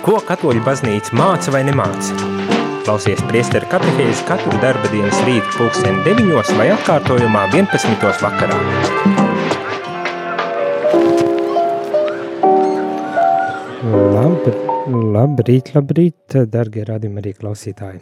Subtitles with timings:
[0.00, 2.14] Ko katoļu baznīca māca vai nemāca?
[2.86, 8.06] Klausies priesteru katehēzi katru darba dienas rītu pulksteni 9 vai atkārtojumā 11.
[8.22, 8.56] vakarā.
[14.16, 14.56] Labr,
[14.88, 18.00] labrīt, labrīt, dargie radījumi arī klausītāji.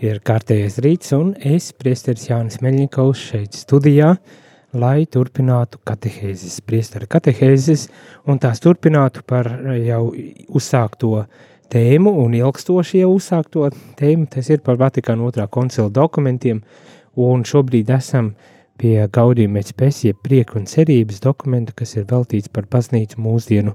[0.00, 4.14] Ir kārtējais rīts un es, priesteris Jānis Meļņikovs, šeit studijā–
[4.76, 7.88] lai turpinātu katehēzes, priestara katehēzes,
[8.30, 9.48] un tās turpinātu par
[9.82, 10.02] jau
[10.48, 11.24] uzsākto
[11.70, 16.62] tēmu un ilgstoši jau uzsākto tēmu, tas ir par Vatikāna otrā koncila dokumentiem,
[17.18, 18.34] un šobrīd esam
[18.80, 23.74] pie Gaudījumaēc pēsie prieku un cerības dokumentu, kas ir veltīts par baznīcu mūsdienu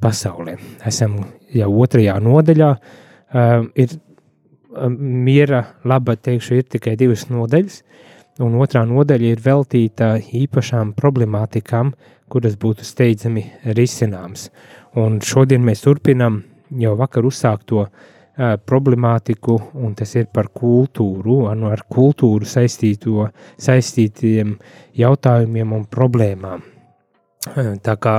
[0.00, 0.56] pasaulē.
[0.86, 1.18] Esam
[1.54, 8.05] jau otrajā nodaļā, uh, ir uh, miera laba, teikšu, ir tikai divas nodaļas, uh,
[8.42, 11.92] un otrā nodaļa ir veltīta īpašām problemātikām,
[12.28, 13.44] kuras būtu steidzami
[13.76, 14.50] risināmas.
[14.98, 16.42] Un šodien mēs turpinam
[16.80, 23.28] jau vakar uzsākto uh, problemātiku, un tas ir par kultūru, un ar kultūru saistīto,
[23.62, 24.56] saistītiem
[24.98, 26.64] jautājumiem un problēmām.
[27.86, 28.16] Tā kā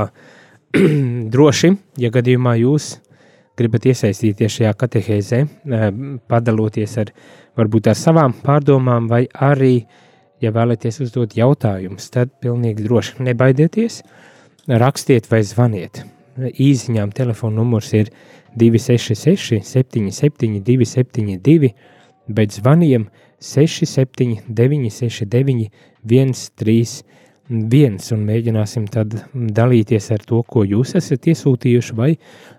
[1.33, 2.95] droši, ja gadījumā jūs
[3.57, 5.43] gribat iesaistīties šajā katehēzē,
[6.29, 7.11] padaloties ar
[7.57, 10.03] varbūt ar savām pārdomām vai arī uh,
[10.41, 14.01] ja vēlaties uzdot jautājumus, tad pilnīgi droši nebaidieties,
[14.67, 16.03] rakstiet vai zvaniet.
[16.37, 18.11] Īziņām telefona numurs ir
[18.57, 21.71] 266 77 272,
[22.27, 23.07] bet zvaniem
[23.41, 25.69] 67 969
[26.07, 32.13] 131 un mēģināsim tad dalīties ar to, ko jūs esat iesūtījuši vai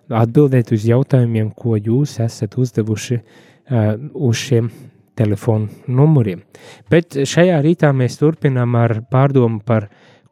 [0.09, 4.71] atbildēt uz jautājumiem, ko jūs esat uzdevuši uh, uz šiem
[5.19, 6.43] telefonu numuriem.
[6.91, 9.89] Bet šajā rītā mēs turpinām ar pārdomu par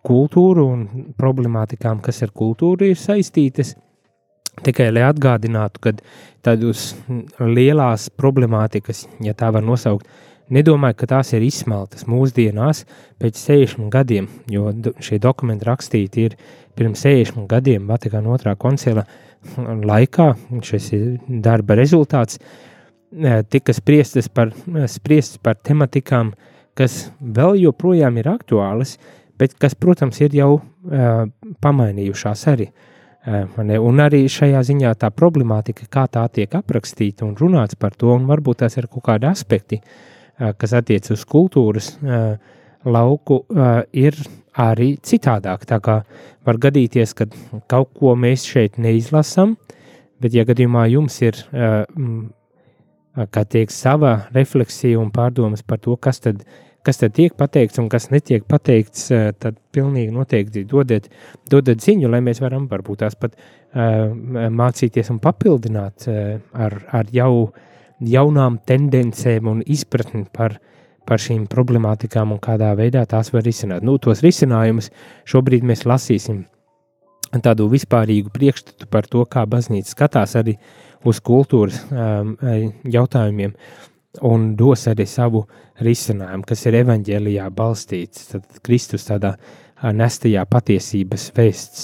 [0.06, 0.87] kultūru un
[1.19, 3.75] problemātikām, kas ar kultūru ir saistītas.
[4.64, 5.92] Tikai lai atgādinātu, ka
[6.47, 6.95] tādus
[7.42, 10.07] lielās problemātikas, ja tā var nosaukt,
[10.48, 12.85] nedomāju, ka tās ir izsmeltas mūsdienās
[13.20, 14.70] pēc 60 gadiem, jo
[15.03, 16.39] šie dokumenti rakstīti ir
[16.79, 19.05] pirms 60 gadiem Vatikāna otrā koncila
[19.91, 20.30] laikā.
[20.64, 22.41] Šis ir darba rezultāts.
[22.41, 22.76] Uh,
[23.51, 24.53] tika spriestas par,
[24.91, 26.33] spriestas par tematikām,
[26.77, 28.97] kas vēl joprojām ir aktuālas,
[29.41, 31.25] bet kas, protams, ir jau uh,
[31.65, 32.69] pamainījušās arī.
[33.27, 33.49] Uh,
[33.83, 38.29] un arī šajā ziņā tā problemātika, kā tā tiek aprakstīta un runāts par to, un
[38.29, 42.37] varbūt tās ir kaut kādi aspekti, uh, kas attiec uz kultūras uh,
[42.87, 44.19] lauku, uh, ir
[44.57, 45.67] arī citādāk.
[45.69, 46.01] Tā kā
[46.47, 47.29] var gadīties, ka
[47.69, 49.57] kaut ko mēs šeit neizlasam,
[50.23, 51.83] bet ja gadījumā jums ir uh,
[53.33, 56.43] kā tiek sava refleksija un pārdomas par to, kas tad,
[56.87, 59.09] kas tad tiek pateikts un kas netiek pateikts,
[59.41, 61.09] tad pilnīgi noteikti dodiet,
[61.51, 64.13] dodiet ziņu, lai mēs varam varbūt tās pat uh,
[64.61, 67.53] mācīties un papildināt uh, ar, ar jau,
[68.05, 70.59] jaunām tendencēm un izpratni par,
[71.09, 73.87] par šīm problemātikām un kādā veidā tās var risināt.
[73.87, 74.93] Nu, tos risinājumus
[75.29, 76.45] šobrīd mēs lasīsim
[77.45, 80.57] tādu vispārīgu priekšstatu par to, kā baznīca skatās arī
[81.07, 82.35] uz kultūras um,
[82.85, 83.55] jautājumiem
[84.27, 85.45] un dos arī savu
[85.85, 88.30] risinājumu, kas ir evaņģēlijā balstīts.
[88.33, 89.35] Tad Kristus tādā
[89.83, 91.83] nestajā patiesības vēsts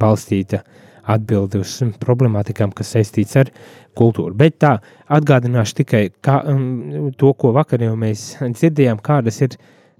[0.00, 0.64] balstīta
[1.12, 3.50] atbildi uz problemātikām, kas saistīts ar
[3.98, 4.34] kultūru.
[4.38, 4.76] Bet tā
[5.10, 9.56] atgādināšu tikai kā, um, to, ko vakar jau mēs dzirdējām, kādas ir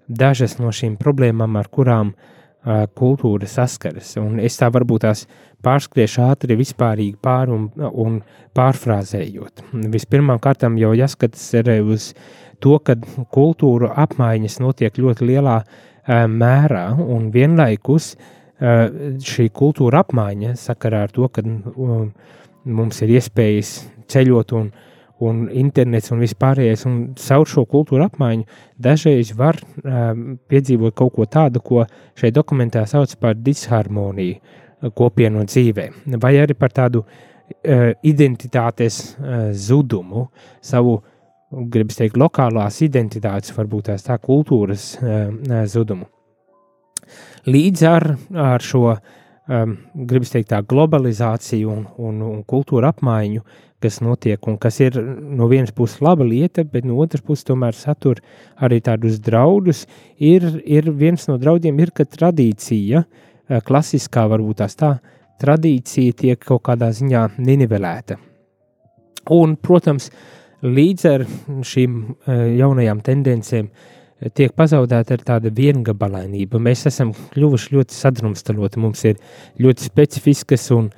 [0.09, 2.31] dažas no šīm problēmām, ar kurām uh,
[2.99, 4.15] kultūra saskaras.
[4.23, 5.25] Un es tā varbūt tās
[5.65, 8.21] pārskriešu ātri vispārīgi pār un, un
[8.57, 9.65] pārfrāzējot.
[9.93, 12.13] Vispirmām kārtām jau jāskatās arī uz
[12.63, 12.97] to, ka
[13.35, 18.87] kultūra apmaiņas notiek ļoti lielā uh, mērā un vienlaikus uh,
[19.19, 22.07] šī kultūra apmaiņa sakarā ar to, ka uh,
[22.65, 23.75] mums ir iespējas
[24.13, 24.89] ceļot un uh,
[25.23, 28.47] un internets un vispārējais, un caur šo kultūru apmaiņu
[28.83, 31.85] dažreiz var um, piedzīvot kaut ko tādu, ko
[32.19, 35.89] šeit dokumentā sauc par disharmoniju uh, kopienu dzīvē,
[36.23, 40.29] vai arī par tādu uh, identitātes uh, zudumu,
[40.65, 40.99] savu,
[41.53, 46.09] gribas teikt, lokālās identitātes, varbūt tās tā kultūras uh, zudumu.
[47.51, 48.07] Līdz ar,
[48.39, 49.77] ar šo um,
[50.09, 53.43] gribas teikt, tā globalizāciju un, un, un kultūra apmaiņu,
[53.83, 57.77] kas notiek un kas ir no vienas puses laba lieta, bet no otras puses tomēr
[57.77, 58.23] satur
[58.63, 59.87] arī tādus draudus.
[60.19, 64.93] Ir, ir viens no draudiem, ir, ka tradīcija, eh, klasiskā varbūt tās tā,
[65.43, 68.19] tradīcija tiek kaut kādā ziņā nenivelēta.
[69.31, 70.11] Un, protams,
[70.63, 71.27] līdz ar
[71.67, 76.61] šīm eh, jaunajām tendencēm eh, tiek pazaudēta ar tāda viengabalainība.
[76.63, 79.19] Mēs esam kļuvuši ļoti sadrumstaloti, mums ir
[79.63, 80.93] ļoti specifiskas un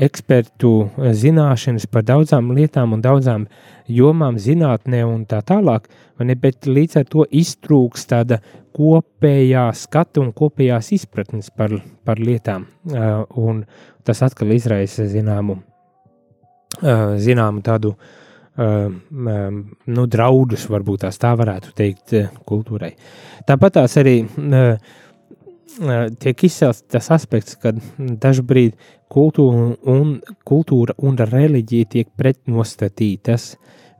[0.00, 3.46] ekspertu zināšanas par daudzām lietām un daudzām
[3.90, 5.88] jomām, zinātnē un tā tālāk,
[6.24, 8.40] ne, bet līdz ar to iztrūks tāda
[8.76, 11.74] kopējā skata un kopējās izpratnes par,
[12.06, 12.68] par lietām.
[12.88, 13.64] Uh, un
[14.06, 15.58] tas atkal izraisa zināmu,
[16.80, 17.96] uh, zināmu tādu
[18.60, 22.14] nu, draudus, varbūt tās tā varētu teikt,
[22.44, 22.90] kultūrai.
[23.48, 24.18] Tāpat tās arī
[26.20, 28.76] tiek izcelts tas aspekts, ka dažbrīd
[29.10, 33.54] kultūra un, kultūra un reliģija tiek pretnostatītas,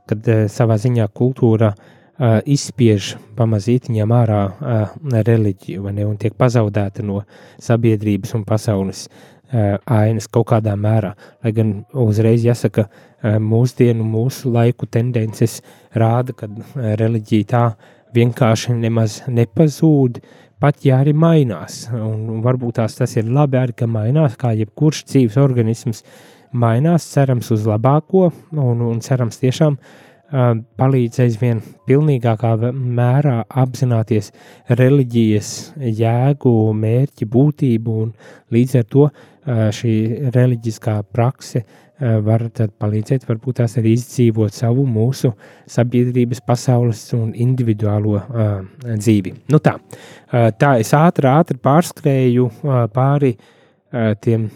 [0.09, 4.95] kad savā ziņā kultūra uh, izspiež pamazītiņam ārā uh,
[5.27, 7.23] reliģiju, ne, un tiek pazaudēta no
[7.61, 11.15] sabiedrības un pasaules uh, ainas kaut kādā mērā.
[11.43, 12.89] Lai gan uzreiz jāsaka,
[13.21, 15.59] mūsdienu, mūsu laiku tendences
[15.93, 17.65] rāda, ka reliģija tā
[18.15, 20.17] vienkārši nemaz nepazūd,
[20.61, 21.87] pat ja arī mainās.
[21.95, 26.05] Un, varbūt tās tas ir labi arī, ka mainās, kā jebkurš dzīves organisms
[26.51, 29.91] mainās, cerams uz labāko un, un cerams tiešām uh,
[30.79, 31.59] palīdz aizvien
[31.89, 34.31] pilnīgākā mērā apzināties
[34.79, 38.13] reliģijas jēgu, mērķi, būtību, un
[38.55, 39.09] līdz ar to
[39.75, 39.93] šī
[40.35, 41.63] reliģiskā prakse
[42.01, 45.31] var palīdzēt, varbūt tās arī izdzīvot savu mūsu
[45.69, 48.51] sabiedrības, pasaules un individuālo uh,
[48.89, 49.35] dzīvi.
[49.53, 54.49] Nu tā, uh, tā es ātri, ātri pārskrēju uh, pāri uh, tiem,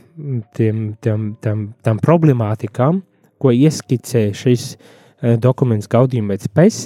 [0.58, 3.04] tiem, tiem, tam, tam problemātikām,
[3.38, 4.94] ko ieskicē šis uh,
[5.26, 6.78] Eh, dokuments Gaudījuma pēc pēc,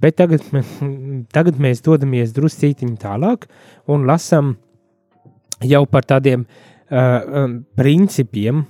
[0.00, 0.44] bet tagad,
[1.36, 3.44] tagad mēs dodamies druscītiņi tālāk
[3.92, 4.54] un lasam
[5.64, 7.44] jau par tādiem uh,
[7.78, 8.64] principiem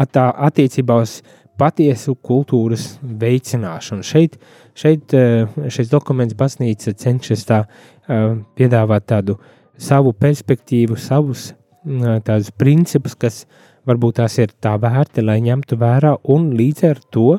[0.00, 1.20] attā, attiecībā uz
[1.58, 4.04] patiesu kultūras veicināšanu.
[4.06, 4.38] Šeit,
[4.78, 9.38] šeit uh, šis dokuments baznīca cenšas tā uh, piedāvāt tādu
[9.78, 13.44] savu perspektīvu, savus uh, tādus principus, kas
[13.88, 17.36] varbūt tās ir tā vērti, lai ņemtu vērā un līdz ar to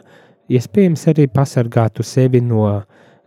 [0.52, 2.68] iespējams arī pasargātu sevi no,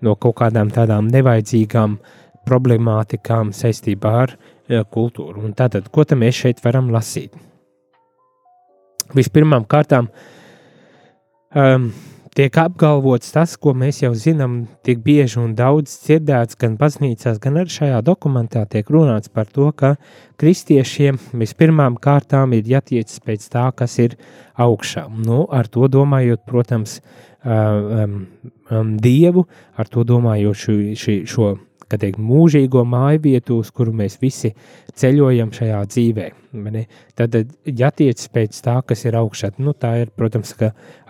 [0.05, 1.99] no kaut kādām tādām nevajadzīgām
[2.47, 4.37] problemātikām saistībā ar
[4.93, 5.43] kultūru.
[5.43, 7.35] Un tātad, ko mēs šeit varam lasīt?
[9.15, 10.09] Vispirmām kārtām
[11.55, 11.91] um,
[12.37, 17.61] tiek apgalvots tas, ko mēs jau zinām, tik bieži un daudz dzirdēts gan baznīcās, gan
[17.63, 19.95] arī šajā dokumentā tiek runāts par to, ka
[20.41, 24.19] kristiešiem vispirmām kārtām ir jātiecas pēc tā, kas ir
[24.61, 25.07] augšā.
[25.17, 26.99] Nu, ar to domājot, protams,
[27.45, 28.27] um,
[28.71, 31.55] um, Dievu, ar to domājot ši, šo
[31.91, 34.53] kā teikt, mūžīgo māju vietu, uz kuru mēs visi
[34.99, 36.29] ceļojam šajā dzīvē.
[37.19, 37.37] Tad
[37.67, 39.53] jātiec pēc tā, kas ir augšā.
[39.63, 40.55] Nu, tā ir, protams,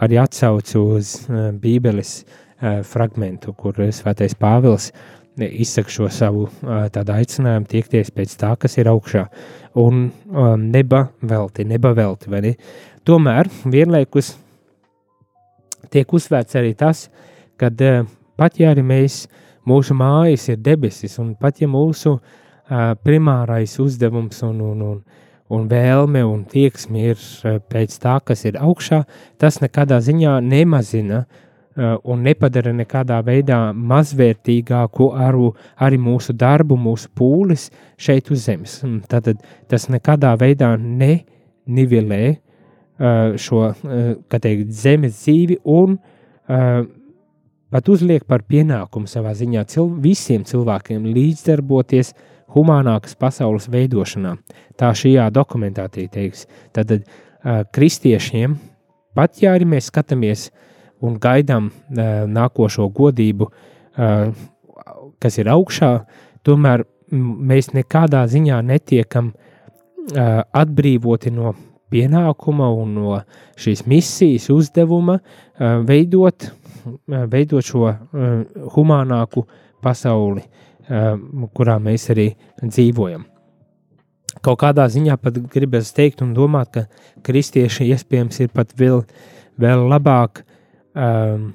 [0.03, 4.91] arī atsauce uz uh, Bībeles uh, fragmentu, kur Svētais Pāvils
[5.37, 6.47] izsaka šo savu
[6.95, 9.27] tādu aicinājumu tiekties pēc tā, kas ir augšā.
[9.77, 12.53] Un um, neba velti, neba velti, vai ne?
[13.05, 14.33] Tomēr vienlaikus
[15.93, 17.07] tiek uzsvērts arī tas,
[17.61, 18.09] ka uh,
[18.41, 22.17] pat ja arī mēs uh, mūsu mājas ir debesis, un pat ja mūsu
[23.07, 25.01] primārais uzdevums un, un, un,
[25.55, 27.27] un vēlme un tieksme ir
[27.71, 29.05] pēc tā, kas ir augšā,
[29.39, 31.25] tas nekādā ziņā nemazina
[31.77, 37.69] un nepadara nekādā veidā mazvērtīgāku aru, arī mūsu darbu, mūsu pūles
[38.01, 38.81] šeit uz zemes.
[39.11, 39.35] Tad
[39.69, 42.23] tas nekādā veidā nenivelē
[43.37, 43.63] šo,
[44.33, 45.99] teikt, zemes dzīvi un
[47.71, 52.13] pat uzliek par pienākumu savā ziņā cil visiem cilvēkiem līdzdarboties
[52.55, 54.37] humānākas pasaules veidošanā.
[54.79, 56.47] Tā šajā dokumentā tiek teiks.
[56.77, 57.03] Tad uh,
[57.75, 58.57] kristiešiem,
[59.17, 60.51] pat ja arī mēs skatāmies
[61.05, 64.29] un gaidām uh, nākošo godību, uh,
[65.23, 65.93] kas ir augšā,
[66.47, 71.57] tomēr mēs nekādā ziņā netiekam uh, atbrīvoti no
[71.91, 73.19] pienākuma un no
[73.59, 76.66] šīs misijas uzdevuma uh, veidot Eh,
[77.07, 77.99] veidot šo eh,
[78.75, 79.45] humānāku
[79.83, 80.45] pasauli,
[80.89, 81.09] eh,
[81.55, 82.31] kurā mēs arī
[82.63, 83.25] dzīvojam.
[84.45, 89.01] Kaut kādā ziņā pat gribas teikt un domāt, ka kristieši iespējams ir pat vēl,
[89.59, 90.43] vēl labāk,
[90.93, 91.47] um,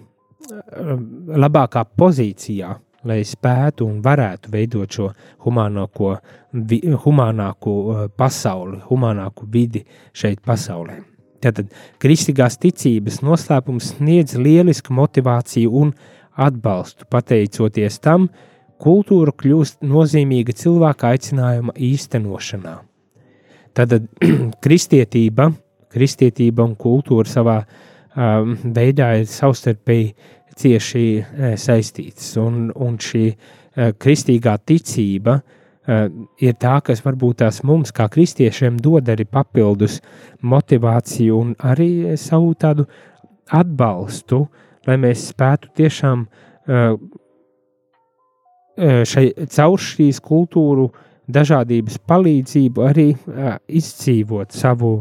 [1.45, 2.73] labākā pozīcijā,
[3.05, 5.11] lai spētu un varētu veidot šo
[5.45, 6.15] humānāko,
[6.51, 7.77] vi, humānāku
[8.17, 11.10] pasauli, humānāku vidi šeit pasaulē.
[11.41, 11.71] Tātad
[12.01, 15.93] kristīgās ticības noslēpums sniedz lielisku motivāciju un
[16.37, 17.07] atbalstu.
[17.09, 18.29] Pateicoties tam,
[18.81, 22.75] kultūra kļūst nozīmīga cilvēka aicinājuma īstenošanā.
[23.77, 23.95] Tad
[24.65, 25.51] kristietība,
[25.91, 30.13] kristietība un kultūra savā um, veidā ir savstarpēji
[30.61, 33.35] cieši e, saistītas, un, un šī e,
[33.97, 39.99] kristīgā ticība uh, ir tā, kas varbūt tās mums, kā kristiešiem, dod arī papildus
[40.41, 42.85] motivāciju un arī savu tādu
[43.51, 44.45] atbalstu,
[44.87, 46.93] lai mēs spētu tiešām uh,
[48.77, 50.91] šai, caur šīs kultūru
[51.31, 54.93] dažādības palīdzību arī uh, izdzīvot savu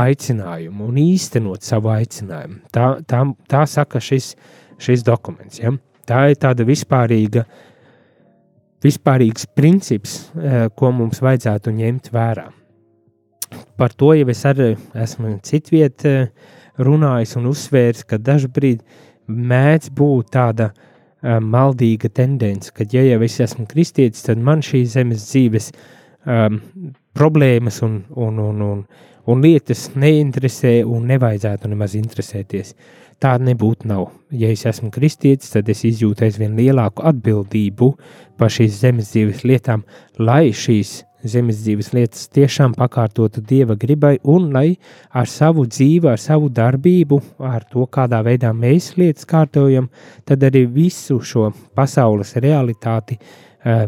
[0.00, 2.62] aicinājumu un īstenot savu aicinājumu.
[2.72, 4.32] Tā, tā, tā saka šis,
[4.80, 5.60] šis dokuments.
[5.60, 5.74] Ja?
[6.08, 7.44] Tā ir tāda vispārīga,
[8.82, 12.48] vispārīgs princips, uh, ko mums vajadzētu ņemt vērā.
[13.76, 16.26] Par to jau es arī esmu citviet uh,
[16.80, 18.84] runājis un uzsvērs, ka dažkārt
[19.28, 24.96] mēdz būt tāda uh, maldīga tendence, ka, ja jau es esmu kristietis, tad man šīs
[24.96, 25.70] zemes dzīves
[26.26, 26.60] um,
[27.16, 28.82] problēmas un, un, un, un,
[29.26, 32.74] un lietas neinteresē un nevajadzētu nemaz interesēties.
[33.22, 34.08] Tā nebūtu nav.
[34.34, 37.92] Ja es esmu kristietis, tad es izjūtu aizvien lielāku atbildību
[38.40, 39.84] par šīs zemes dzīves lietām,
[40.18, 44.74] lai šīs zemes dzīves lietas tiešām pakārtotu Dieva gribai un lai
[45.14, 49.86] ar savu dzīvi, ar savu darbību, ar to, kādā veidā mēs lietas kārtojam,
[50.26, 53.86] tad arī visu šo pasaules realitāti uh,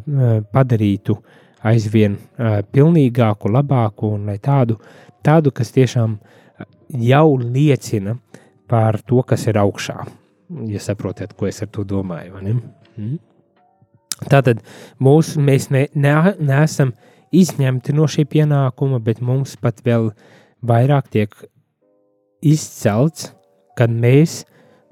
[0.54, 1.18] padarītu
[1.66, 4.78] aizvien uh, pilnīgāku, labāku un tādu,
[5.26, 6.18] tādu, kas tiešām
[7.02, 8.14] jau liecina
[8.70, 9.98] par to, kas ir augšā.
[10.70, 12.40] Ja saprotat, ko es ar to domāju.
[12.96, 13.16] Mm?
[14.30, 14.60] Tātad
[15.02, 16.92] mūs, mēs ne, ne, neesam
[17.34, 20.12] izņemti no šī pienākuma, bet mums pat vēl
[20.64, 21.34] vairāk tiek
[22.44, 23.32] izcelts,
[23.78, 24.42] kad mēs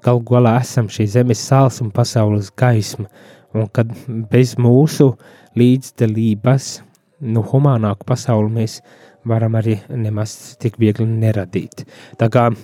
[0.03, 3.07] galu galā esam šī zemes sāls un pasaules gaisma,
[3.55, 3.91] un kad
[4.31, 5.13] bez mūsu
[5.59, 6.81] līdzdalības,
[7.23, 8.81] nu, humānāku pasauli mēs
[9.29, 11.85] varam arī nemaz tik viegli neradīt.
[12.19, 12.57] Tā kā uh,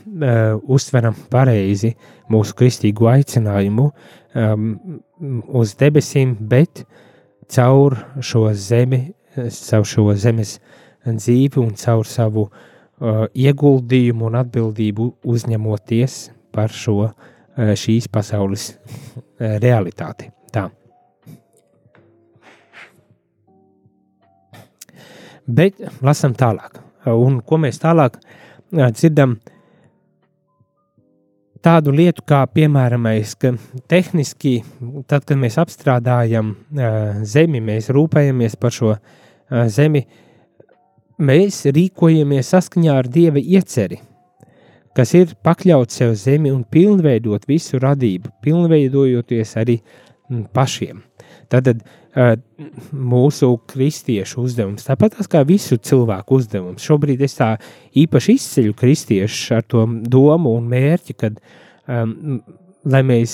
[0.63, 1.93] uztveram pareizi
[2.31, 4.65] mūsu kristīgo aicinājumu um,
[5.61, 6.83] uz debesīm, bet
[7.49, 10.57] caur šo zemi caur šo zemes
[11.05, 16.19] dzīvi un caur savu uh, ieguldījumu un atbildību uzņemoties
[16.55, 17.13] par šo uh,
[17.79, 18.73] šīs pasaules
[19.39, 20.31] realitāti.
[20.51, 20.67] Tā.
[25.49, 26.77] Bet lasam tālāk.
[27.09, 28.19] Un ko mēs tālāk
[28.69, 29.39] dzirdam?
[31.59, 33.49] Tādu lietu, kā piemēram, ka
[33.91, 34.61] tehniski,
[35.09, 36.53] tad, kad mēs apstrādājam
[37.27, 38.93] zemi, mēs rūpējamies par šo
[39.67, 40.05] zemi,
[41.19, 43.99] mēs rīkojamies saskaņā ar Dieva ieceri,
[44.95, 49.81] kas ir pakļaut sev zemi un pilnveidot visu radību, pilnveidojoties arī
[50.55, 51.03] pašiem.
[51.51, 51.73] Tad
[52.19, 57.53] mūsu kristiešu uzdevums, tāpat kā visu cilvēku uzdevums, šobrīd es tā
[57.97, 61.39] īpaši izceļu kristiešus ar to domu un mērķi, kad
[61.87, 62.41] um,
[62.83, 63.33] mēs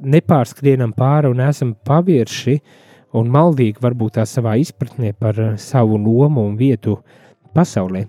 [0.00, 2.82] nepārskrienam pāri un esam pavirši uh,
[3.16, 6.98] un maldīgi varbūt tā savā izpratnē par eh, savu lomu un vietu
[7.56, 8.06] pasaulē.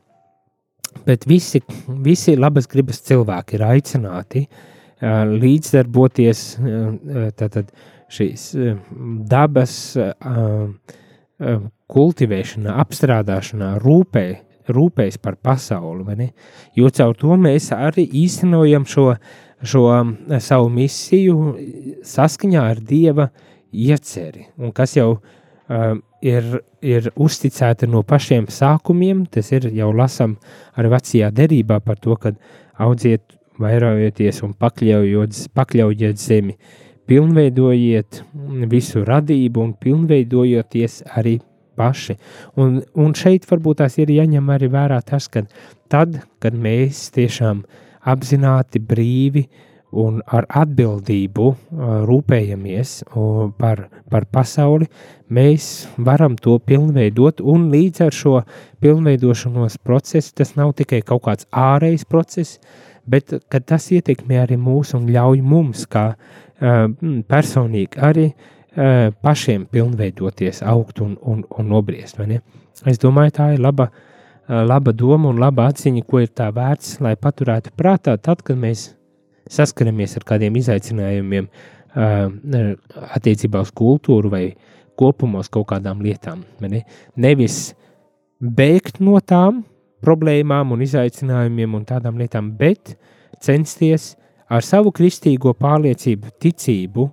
[1.06, 1.62] Bet visi,
[2.04, 7.70] visi labas gribas cilvēki ir aicināti uh, līdzdarboties uh, tātad
[8.14, 8.76] šīs uh,
[9.28, 9.74] dabas
[11.88, 14.24] kultivēšanā, apstrādāšanā, rūpē,
[14.74, 16.32] rūpēs par pasauli.
[16.76, 19.12] Jo caur to mēs arī īstenojam šo,
[19.62, 19.84] šo
[20.42, 21.36] savu misiju
[22.02, 26.50] saskaņā ar Dieva uh, ieceri, un kas jau uh, ir,
[26.82, 30.38] ir uzticēta no pašiem sākumiem, tas ir jau lasām
[30.78, 32.34] ar vecajā derībā par to, ka
[32.84, 36.54] audziet, vairojieties un pakļaujiet zemi,
[37.08, 38.22] pilnveidojiet
[38.72, 41.38] visu radību un pilnveidojieties arī
[41.78, 42.18] paši.
[42.58, 45.46] Un, un šeit varbūt tās ir jāņem arī vērā tas, ka
[45.92, 47.64] tad, kad mēs tiešām
[48.08, 49.64] apzināti brīvi uh,
[49.96, 51.48] un ar atbildību
[52.08, 52.94] rūpējamies
[53.60, 54.88] par, par pasauli,
[55.32, 58.36] mēs varam to pilnveidot, un līdz ar šo
[58.84, 62.60] pilnveidošanos procesu tas nav tikai kaut kāds ārējs process,
[63.08, 66.12] bet tas ietekmē arī mūs un ļauj mums, kā
[66.60, 68.28] personīgi, arī
[69.24, 72.20] pašiem pilnveidoties, augt un, un, un nobriest.
[72.86, 73.90] Es domāju, tā ir laba,
[74.48, 78.92] laba doma un laba atziņa, ko ir tā vērts, lai paturētu prātā tad, kad mēs
[79.50, 82.76] saskaramies ar kādiem izaicinājumiem uh,
[83.16, 84.44] attiecībā uz kultūru vai
[84.98, 86.44] kopumos kaut kādām lietām.
[86.62, 86.84] Ne?
[87.16, 87.74] Nevis
[88.42, 89.64] bēgt no tām
[90.06, 92.96] problēmām un izaicinājumiem un tādām lietām, bet
[93.42, 94.16] censties
[94.50, 97.08] ar savu kristīgo pārliecību, ticību,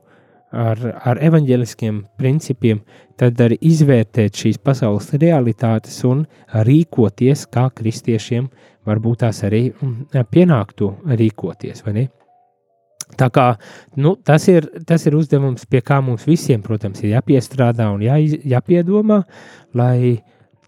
[0.54, 2.82] ar, ar evaņģeliskiem principiem,
[3.18, 6.24] tad arī izvērtēt šīs pasaules realitātes un
[6.66, 8.48] rīkoties, kā kristiešiem
[8.86, 9.66] varbūt tās arī
[10.30, 11.82] pienāktu rīkoties?
[13.18, 13.48] Tā kā,
[14.00, 18.16] nu, tas, ir, tas ir uzdevums, pie kā mums visiem, protams, ir jāpiestrādā un jā,
[18.54, 19.20] jāpiedomā,
[19.76, 20.16] lai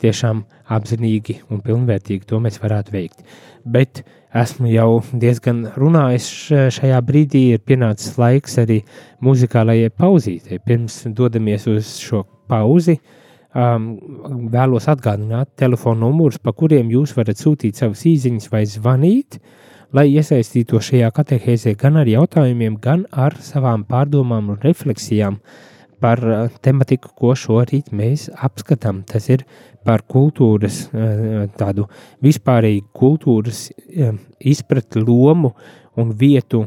[0.02, 0.42] tiešām
[0.76, 3.24] apzinīgi un pilnvērtīgi to mēs varētu veikt.
[3.64, 4.02] Bet
[4.42, 6.30] esmu jau diezgan runājis
[6.76, 8.80] šajā brīdī, ir pienācis laiks arī
[9.24, 10.60] muzikālajai pauzītei.
[10.64, 12.98] Pirms dodamies uz šo pauzi,
[13.56, 13.92] um,
[14.52, 19.54] vēlos atgādināt telefonu numurus, pa kuriem jūs varat sūtīt savas īziņas vai zvanīt, uh,
[19.94, 25.38] lai iesaistītos šajā katehēzē gan ar jautājumiem, gan ar savām pārdomām un refleksijām
[26.02, 29.02] par uh, tematiku, ko šorīt mēs apskatām.
[29.08, 29.46] Tas ir
[29.86, 31.86] par kultūras, uh, tādu
[32.24, 35.54] vispārēju kultūras uh, izpratni lomu
[35.96, 36.66] un vietu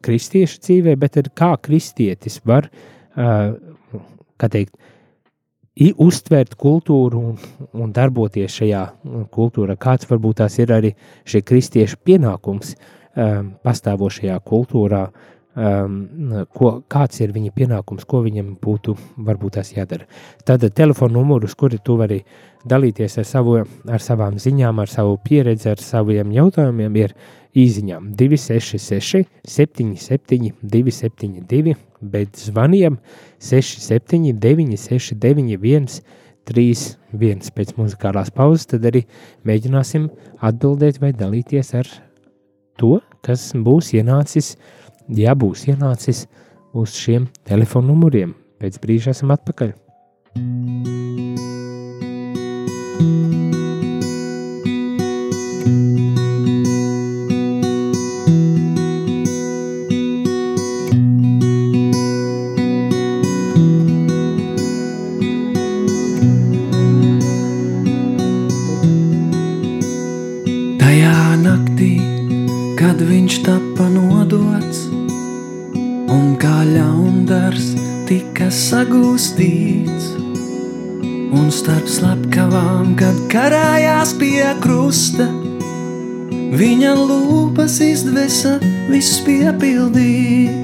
[0.00, 2.70] kristiešu dzīvē, bet arī kā kristietis var,
[3.12, 4.78] kā teikt,
[6.00, 7.38] uztvert kultūru un,
[7.74, 8.84] un darboties šajā
[9.34, 9.76] kultūrā.
[9.76, 10.94] Kāds varbūt tās ir arī
[11.26, 15.08] šie kristiešu pienākums um, pastāvošajā kultūrā,
[15.56, 16.00] um,
[16.54, 18.96] ko, kāds ir viņa pienākums, ko viņam būtu
[19.26, 20.08] varbūt tās jādara.
[20.44, 22.20] Tad telefona numurus, kuri tu vari
[22.64, 27.16] dalīties ar, savu, ar savām ziņām, ar savu pieredzi, ar saviem jautājumiem, ir
[27.54, 32.98] īziņām 266 77 272 bet zvaniem
[33.40, 36.00] 679, 691,
[36.44, 39.04] 31 pēc muzikālās pauzes, tad arī
[39.48, 40.10] mēģināsim
[40.44, 41.88] atbildēt vai dalīties ar
[42.80, 44.54] to, kas būs ienācis,
[45.08, 46.26] ja būs ienācis
[46.74, 48.34] uz šiem telefonu numuriem.
[48.60, 49.74] Pēc brīža esam atpakaļ.
[78.74, 80.06] Sagūstīts,
[81.38, 85.28] un starp slepkavām, kad karājās pie krusta,
[86.58, 88.56] viņa lūpas izdvesa
[88.90, 90.63] viss piepildīts.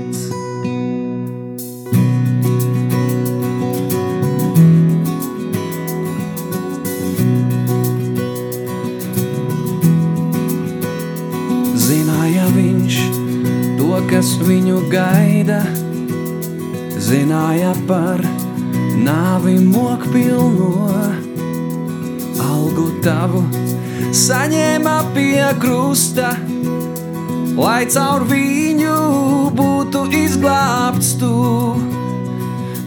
[24.31, 26.29] Saņēma pie krusta,
[27.59, 28.99] lai caur viņu
[29.59, 31.31] būtu izglābts tu.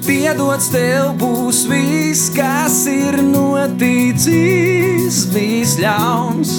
[0.05, 6.51] Piedots tev būs viss, kas ir noticis, viss ļauns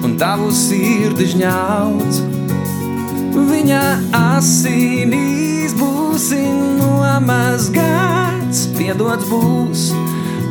[0.00, 2.16] un tavu sirdi žņauts.
[3.36, 3.84] Viņa
[4.16, 6.40] asinīs būsi
[6.80, 9.92] nomazgāts, piedots būs,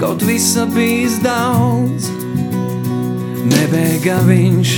[0.02, 2.21] kaut visa bijis daudz.
[3.42, 4.72] Nebēga viņš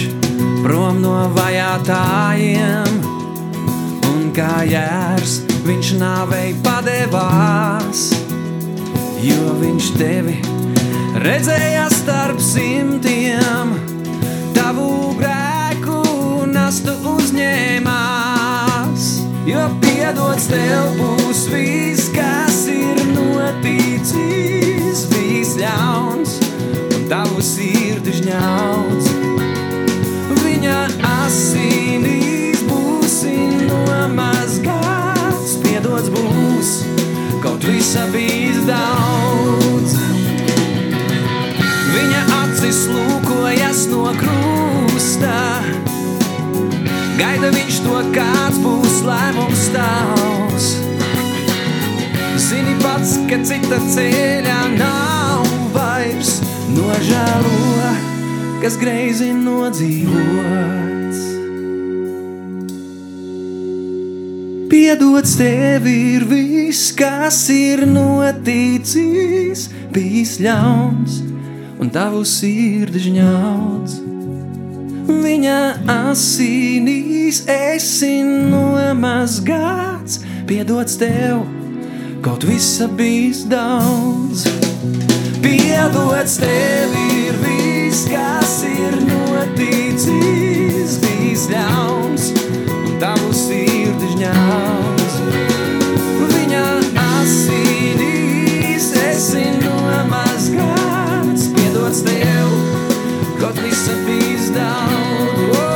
[0.64, 3.02] prom no vajātājiem,
[4.08, 8.06] un kā jērs viņš nāvei padevās,
[9.20, 10.38] jo viņš tevi
[11.26, 13.76] redzēja starp simtiem,
[14.56, 16.00] tavu grēku
[16.48, 19.04] nastu uzņēmās,
[19.50, 26.40] jo piedots tev būs viss, kas ir noticis, viss ļauns
[26.96, 27.44] un tavu
[28.24, 29.08] sirdi žņauts.
[30.44, 30.80] Viņa
[31.26, 33.36] asinīs būsi
[33.68, 36.86] nomazgāts, piedots būs,
[37.44, 39.98] kaut visa bijis daudz.
[41.94, 45.62] Viņa acis lūkojas no krusta,
[47.18, 50.72] gaida viņš to, kāds būs lēmums tavs.
[52.38, 56.42] Zini pats, ka cita ceļā nav vairs
[56.74, 58.13] nožēlo,
[58.64, 61.18] kas greizi nodzīvots.
[64.72, 71.20] Piedots tev ir viss, kas ir noticis, bijis ļauns
[71.84, 74.00] un tavu sirdi žņauts.
[75.12, 75.60] Viņa
[75.92, 81.44] asinīs esi nomazgāts, piedots tev,
[82.24, 84.48] kaut visa bijis daudz.
[85.44, 87.13] Piedots tev ir
[87.94, 92.32] viss, kas ir noticis, bijis ļauns,
[92.74, 95.20] un tavu sirdi žņauts.
[96.34, 96.64] Viņa
[97.04, 102.58] asinīs esi nomazgāts, piedots tev,
[103.42, 105.73] kaut visa bijis daudz.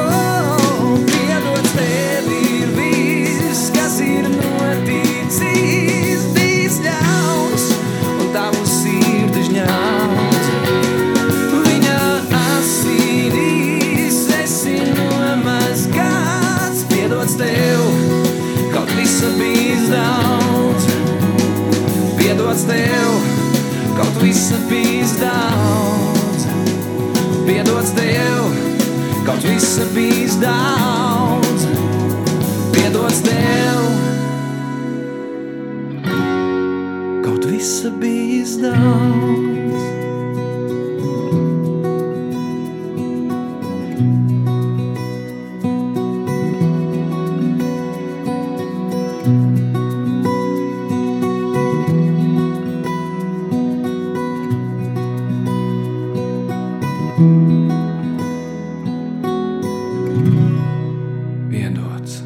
[23.98, 26.46] Kaut visa bijis daudz.
[27.46, 28.44] Piedots tev,
[29.26, 31.66] kaut visa bijis daudz.
[32.74, 33.84] Piedots tev,
[37.24, 39.47] kaut visa bijis daudz.
[61.58, 62.20] Piedots.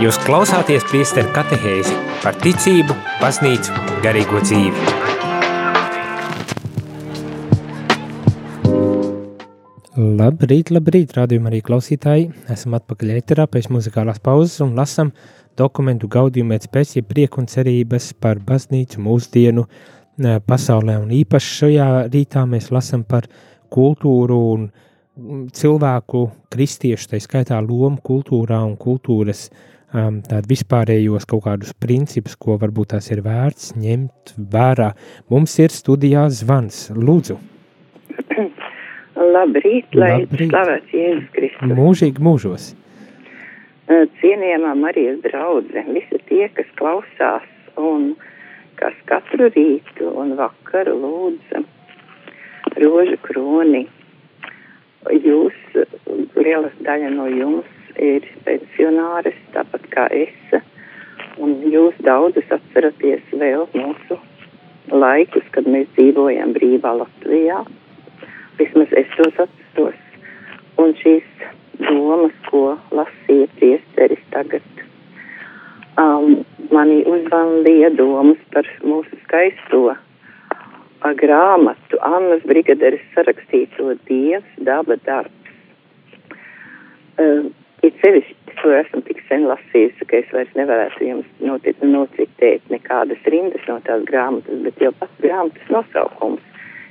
[0.00, 4.94] Jūs klausāties priesteru katehēzi par ticību, baznīcu, garīgo dzīvi.
[9.98, 12.30] Labrīt, labrīt, rādījumā arī klausītāji.
[12.54, 15.12] Esam atpakaļ ēterā pēc muzikālās pauzes un lasam
[15.60, 20.96] dokumentu gaudījumu pēc pēc, ja prieku un cerības par baznīcu mūsdienu eh, pasaulē.
[21.02, 23.28] Un īpaši šajā rītā mēs lasam par
[23.72, 29.48] kultūru un mm, cilvēku kristiešu, tā skaitā lomu kultūrā un kultūras
[29.92, 34.92] um, tādu vispārējos kaut kādus principus, ko varbūt tās ir vērts ņemt vērā.
[35.32, 36.88] Mums ir studijā zvans.
[36.96, 37.38] Lūdzu,
[39.34, 41.72] Labrīt, lai slavēts Jēzus Kristus.
[41.74, 42.72] mūžīgi mūžos.
[43.88, 47.46] Eh, Cienījamā Marijas draudze, visi tie, kas klausās
[47.80, 48.12] un
[48.78, 51.64] kas katru rītu un vakaru lūdza
[52.82, 53.86] rožu kroni.
[55.08, 55.56] Jūs,
[56.36, 60.58] liela daļa no jums ir pensionāris, tāpat kā es,
[61.38, 64.18] un jūs daudzus atceraties vēl mūsu
[64.92, 67.62] laikus, kad mēs dzīvojam brīvā Latvijā.
[68.58, 70.02] Vismaz es tos atceros.
[70.78, 71.26] Un šīs
[71.78, 74.66] domas, ko lasīja priesteris tagad,
[75.98, 76.42] um,
[76.74, 79.96] mani uzvandīja domas par mūsu skaisto
[81.02, 85.52] grāmatu, Annas Brigaderes sarakstīto Dievs, daba darbs.
[87.18, 92.66] Um, it sevišķi to esmu tik sen lasījusi, ka es vairs nevarētu jums notit, nocitēt
[92.70, 96.42] nekādas rindas no tās grāmatas, bet jau pats grāmatas nosaukums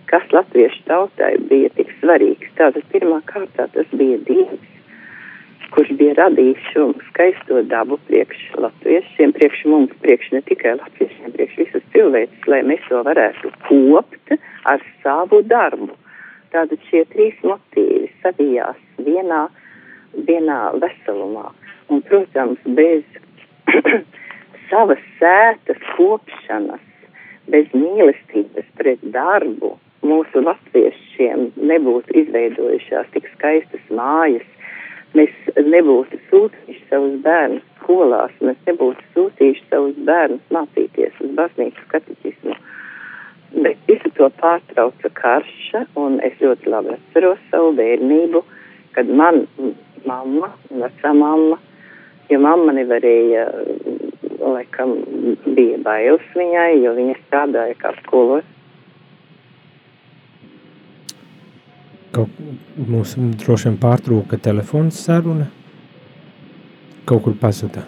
[0.08, 2.52] kas latviešu tautai bija tik svarīgs.
[2.60, 4.70] Tātad pirmā kārtā tas bija Dievs,
[5.76, 11.58] kurš bija radījis šo skaisto dabu priekš latviešiem, priekš mums, priekš ne tikai latviešiem, priekš
[11.62, 14.36] visas cilvēces, lai mēs to varētu kopt
[14.74, 15.94] ar savu darbu.
[16.54, 19.48] Tātad šie trīs motīvi savijās vienā,
[20.30, 21.50] vienā veselumā.
[21.92, 23.04] Un, protams, bez
[24.70, 26.84] savas sētas kopšanas,
[27.52, 29.76] bez mīlestības pret darbu,
[30.08, 34.48] mūsu latviešiem nebūtu izveidojušās tik skaistas mājas,
[35.18, 42.58] mēs nebūtu sūtījuši savus bērnus skolās, mēs nebūtu sūtījuši savus bērnus mācīties uz baznīcas kateķismu.
[43.64, 48.44] Bet visu to pārtrauca karša, un es ļoti labi atceros savu bērnību,
[48.98, 49.46] kad man
[50.06, 51.58] mamma, vecā mamma,
[52.30, 53.48] jo mamma nevarēja,
[54.44, 54.98] laikam,
[55.48, 58.46] bija bailes viņai, jo viņa strādāja kā skolos
[62.18, 65.46] Kaut mums droši vien pārtrūka telefons saruna.
[67.06, 67.84] Kaut kur pazuda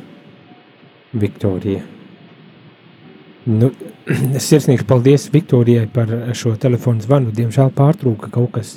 [1.17, 1.81] Viktorija.
[3.49, 3.71] Nu,
[4.49, 7.33] sirsnīgs paldies Viktorijai par šo telefonu zvanu.
[7.33, 8.75] Diemžēl pārtrūka kaut kas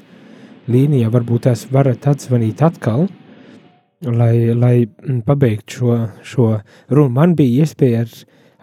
[0.73, 1.11] līnijā.
[1.13, 3.09] Varbūt tās varat atzvanīt atkal,
[4.07, 4.75] lai, lai
[5.27, 6.49] pabeigtu šo, šo
[6.89, 7.13] runu.
[7.19, 8.17] Man bija iespēja ar,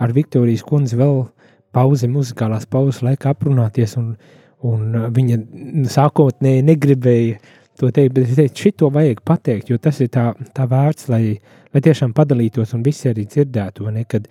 [0.07, 1.27] ar Viktorijas kundzi vēl
[1.75, 4.15] pauzi, muzikālās pauzes laikā aprunāties un
[4.67, 5.39] Un uh, viņa
[5.91, 7.39] sākotnēji negribēja
[7.79, 11.23] to teikt, bet es teicu, šito vajag pateikt, jo tas ir tā, tā vērts, lai,
[11.73, 14.27] lai tiešām padalītos un visi arī dzirdētu, kad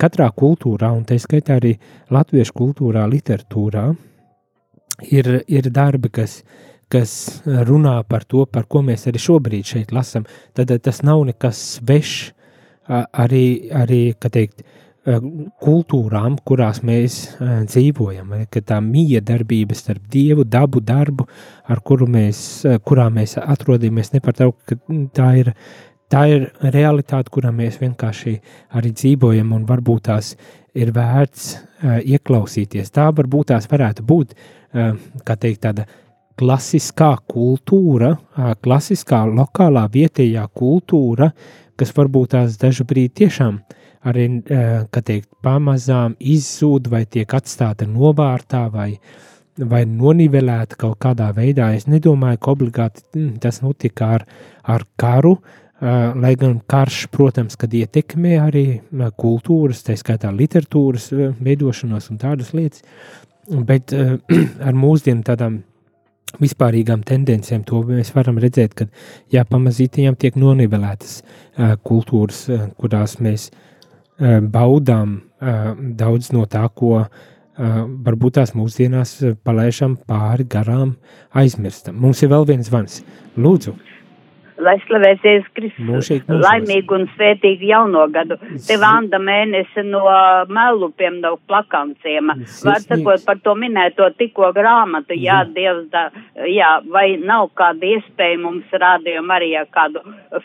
[0.00, 1.74] katrā kultūrā, un tā skaitā arī
[2.14, 3.90] latviešu kultūrā, literatūrā,
[5.12, 6.40] ir, ir darbi, kas,
[6.88, 7.12] kas
[7.44, 10.24] runā par to, par ko mēs arī šobrīd šeit lasam,
[10.56, 12.32] tad tas nav nekas svešs,
[12.86, 14.62] arī, arī, teikt,
[15.06, 21.28] kultūrām, kurās mēs uh, dzīvojam, ka tā mīja darbība starp dievu, dabu, darbu,
[21.70, 25.52] ar kuru mēs, uh, kurā mēs atrodamies, nepārtraukt, ka mm, tā ir,
[26.10, 28.34] tā ir realitāte, kurā mēs vienkārši
[28.74, 30.34] arī dzīvojam, un varbūt tās
[30.76, 31.54] ir vērts
[32.02, 32.90] ieklausīties.
[32.92, 34.34] Tā varbūt tās varētu būt,
[35.24, 35.86] kā teikt, tāda
[36.36, 38.10] klasiskā kultūra,
[38.64, 41.30] klasiskā lokālā vietējā kultūra,
[41.80, 44.26] kas varbūt tās dažu brīdi tiešām uh, arī,
[44.92, 48.90] kā teikt, pamazām izzūd vai tiek atstāta novārtā vai,
[49.58, 51.72] vai nonivelēta kaut kādā veidā.
[51.76, 54.26] Es nedomāju, ka obligāti tas notika ar,
[54.64, 55.36] ar karu,
[56.16, 58.66] lai gan karš, protams, kad ietekmē arī
[59.20, 62.84] kultūras, tā skaitā literatūras veidošanos un tādas lietas,
[63.46, 63.92] bet
[64.68, 65.60] ar mūsdienu tādām
[66.40, 68.88] vispārīgām tendencēm to mēs varam redzēt, ka
[69.32, 71.20] jā, pamazītiņām tiek nonivelētas
[71.86, 72.42] kultūras,
[72.80, 73.50] kurās mēs
[74.18, 75.18] baudām
[75.98, 77.06] daudz no tā, ko
[77.56, 80.96] varbūt tās mūsdienās palaišam pāri garām,
[81.32, 81.96] aizmirstam.
[82.00, 83.02] Mums ir vēl viens zvans.
[83.36, 83.76] Lūdzu!
[84.62, 88.38] Lai slavēsies Kristus, laimīgu un svētīgu jauno gadu.
[88.66, 90.02] Te Vanda mēnesi no
[90.52, 92.32] melupiem, no plakanciem.
[92.64, 96.08] Var sakot par to minēto tikko grāmatu, jā, Dievs, da,
[96.48, 100.02] jā, vai nav kāda iespēja mums rādījuma arī kādu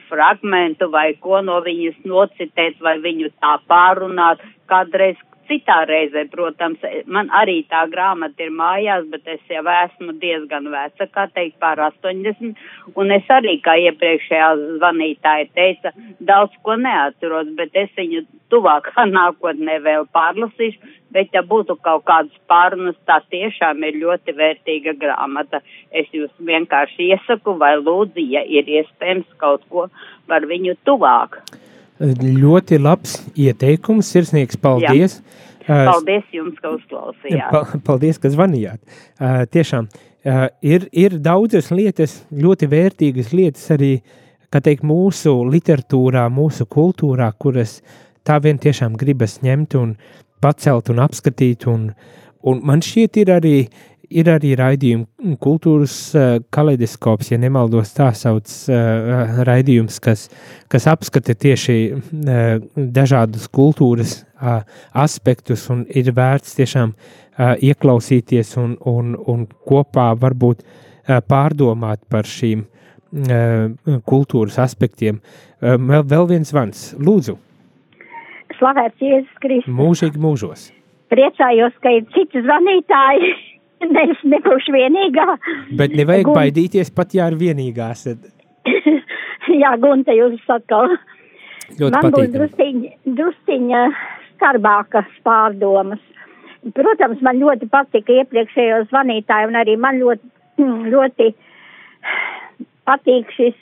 [0.09, 5.19] fragmentu vai ko no viņas nocitēt vai viņu tā pārunāt, kādreiz
[5.51, 6.79] citā reizē, protams,
[7.11, 11.81] man arī tā grāmata ir mājās, bet es jau esmu diezgan veca, kā teikt, pār
[11.89, 12.55] 80,
[12.95, 15.91] un es arī, kā iepriekšējā zvanītāja teica,
[16.31, 22.37] daudz ko neatceros, bet es viņu tuvākā nākotnē vēl pārlasīšu, bet ja būtu kaut kādas
[22.51, 25.59] pārunas, tā tiešām ir ļoti vērtīga grāmata.
[25.91, 29.89] Es jūs vienkārši iesaku vai lūdzu, ja ir iespējams kaut ko
[30.31, 31.41] par viņu tuvāk.
[32.01, 35.19] Ļoti labs ieteikums, sirsnīgs paldies.
[35.67, 35.83] Jā.
[35.91, 37.83] Paldies jums, ka uzklausījāt.
[37.85, 38.81] Paldies, ka zvanījāt.
[39.53, 39.89] Tiešām
[40.65, 43.91] ir, ir daudzas lietas, ļoti vērtīgas lietas arī,
[44.51, 47.79] teikt, mūsu literatūrā, mūsu kultūrā, kuras
[48.27, 49.93] tā vien tiešām gribas ņemt un
[50.41, 51.69] pacelt un apskatīt.
[51.69, 51.91] Un,
[52.41, 58.09] un man šķiet, ir arī uh, ir arī raidījumi, kultūras uh, kaleidoskops, ja nemaldos, tā
[58.17, 60.27] sauc uh, raidījums, kas,
[60.71, 64.21] kas apskata tieši uh, dažādus kultūras
[64.97, 66.95] aspektus un ir vērts tiešām
[67.61, 70.63] ieklausīties un, un, un kopā varbūt
[71.29, 75.21] pārdomāt par šīm uh, kultūras aspektiem.
[75.61, 77.37] Vēl, vēl viens vans, lūdzu.
[78.57, 79.77] Slavēts Jēzus Kristus.
[79.77, 80.67] Mūžīgi mūžos.
[81.13, 83.33] Priecājos, ka ir citi zvanītāji
[83.81, 85.27] es nebūšu vienīgā.
[85.79, 86.37] Bet nevajag Gun...
[86.37, 87.91] baidīties, pat ja ir vienīgā.
[89.61, 90.95] Jā, Gunte, jūs atkal.
[91.79, 92.17] Ļoti Man patīkam.
[92.17, 93.83] būs drusciņa, drusciņa
[94.35, 96.01] skarbākas pārdomas.
[96.75, 100.29] Protams, man ļoti patika iepriekšējo zvanītāju un arī man ļoti,
[100.93, 101.31] ļoti
[102.89, 103.57] patīk šis,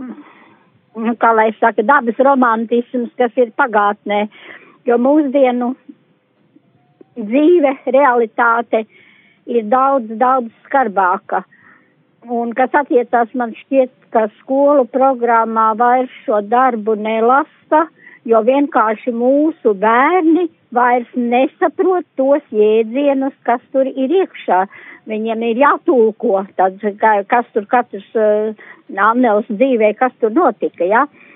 [0.00, 4.24] nu, kā lai saka, dabas romantisms, kas ir pagātnē,
[4.88, 5.74] jo mūsdienu
[7.28, 8.84] dzīve, realitāte
[9.50, 11.44] ir daudz, daudz skarbāka.
[12.28, 17.86] Un kas attiecās man šķiet, ka skolu programmā vairs šo darbu nelasa,
[18.28, 24.66] jo vienkārši mūsu bērni vairs nesaprot tos jēdzienus, kas tur ir iekšā.
[25.10, 28.52] Viņiem ir jātulko, tad, kas tur katrs uh,
[28.94, 31.06] Annels dzīvē, kas tur notika, jā.
[31.06, 31.30] Ja?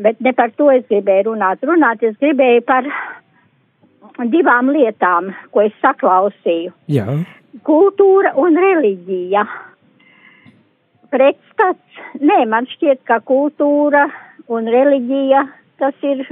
[0.00, 1.62] Bet ne par to es gribēju runāt.
[1.66, 2.86] Runāt es gribēju par
[4.28, 6.74] divām lietām, ko es saklausīju.
[6.92, 7.06] Jā.
[7.66, 9.44] Kultūra un reliģija.
[11.10, 14.04] Pretstats, nē, man šķiet, ka kultūra
[14.50, 15.46] un reliģija
[15.80, 16.22] tas ir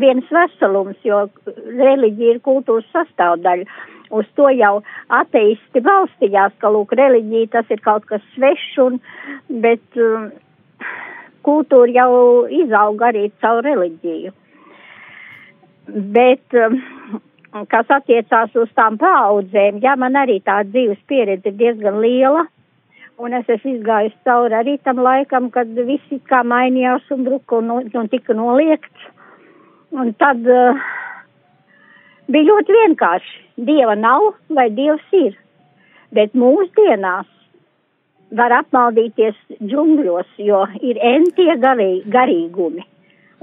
[0.00, 3.66] viens veselums, jo reliģija ir kultūras sastāvdaļa.
[4.14, 4.78] Uz to jau
[5.12, 9.00] ateisti balstījās, ka, lūk, reliģija tas ir kaut kas svešs, un,
[9.64, 10.28] bet um,
[11.46, 12.10] kultūra jau
[12.62, 14.34] izauga arī caur reliģiju.
[15.86, 16.78] Bet um,
[17.70, 22.46] kas attiecās uz tām paudzēm, jā, man arī tā dzīves pieredze ir diezgan liela,
[23.20, 27.70] un es esmu izgājis cauri arī tam laikam, kad visi kā mainījās un bruka un,
[27.84, 29.10] un tika noliekts.
[29.94, 30.80] Un tad uh,
[32.26, 33.36] bija ļoti vienkārši.
[33.68, 35.36] Dieva nav vai Dievs ir.
[36.14, 37.28] Bet mūsdienās
[38.34, 42.82] var apmaldīties džungļos, jo ir entie garīgumi.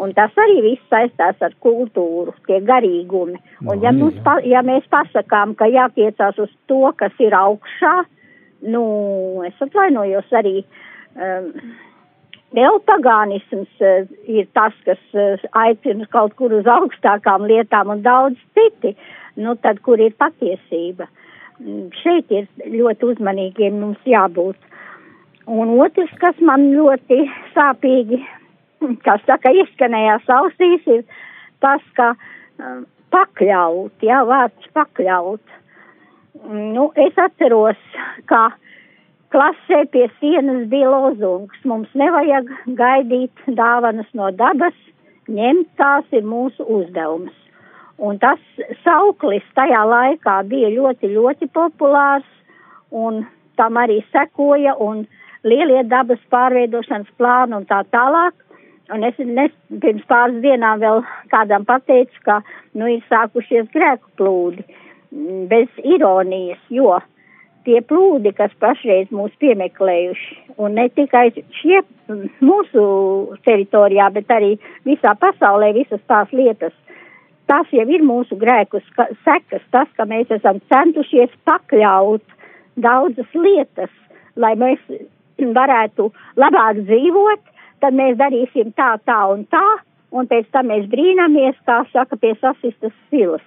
[0.01, 3.37] Un tas arī viss saistās ar kultūru, tie garīgumi.
[3.67, 7.93] Un ja, mums, pa, ja mēs pasakām, ka jātiecās uz to, kas ir augšā,
[8.73, 8.83] nu,
[9.45, 10.61] es atvainojos arī.
[11.15, 11.53] Um,
[12.51, 18.41] Vēl pagānisms uh, ir tas, kas uh, aicina kaut kur uz augstākām lietām un daudz
[18.57, 18.91] citi,
[19.39, 21.07] nu tad, kur ir patiesība.
[21.61, 24.59] Mm, šeit ir ļoti uzmanīgiem mums jābūt.
[25.47, 27.21] Un otrs, kas man ļoti
[27.55, 28.19] sāpīgi
[29.05, 31.05] kas saka, izskanējās ausīs, ir
[31.63, 35.57] tas, ka um, pakļaut, jā, vārds pakļaut.
[36.51, 37.79] Nu, es atceros,
[38.31, 38.49] ka
[39.31, 41.59] klasē pie sienas bija lozungs.
[41.67, 44.75] Mums nevajag gaidīt dāvanas no dabas,
[45.31, 47.35] ņemt tās ir mūsu uzdevums.
[48.01, 48.41] Un tas
[48.81, 52.25] sauklis tajā laikā bija ļoti, ļoti populārs,
[52.89, 53.21] un
[53.59, 55.03] tam arī sekoja, un
[55.45, 58.33] lielie dabas pārveidošanas plāni un tā tālāk.
[58.91, 61.01] Un es, es pirms pāris dienām vēl
[61.31, 62.41] kādam pateicu, ka
[62.75, 64.65] nu ir sākušies grēku plūdi,
[65.51, 66.97] bez ironijas, jo
[67.65, 71.81] tie plūdi, kas pašreiz mūs piemeklējuši, un ne tikai šie
[72.43, 72.83] mūsu
[73.45, 74.55] teritorijā, bet arī
[74.87, 76.73] visā pasaulē visas tās lietas,
[77.51, 78.85] tas jau ir mūsu grēkus
[79.25, 82.23] sekas, tas, ka mēs esam centušies pakļaut
[82.81, 83.91] daudzas lietas,
[84.35, 84.81] lai mēs
[85.41, 87.41] varētu labāk dzīvot,
[87.81, 89.65] tad mēs darīsim tā, tā un tā,
[90.11, 93.43] un pēc tam mēs brīnamies, kā saka, pie sasistas silas.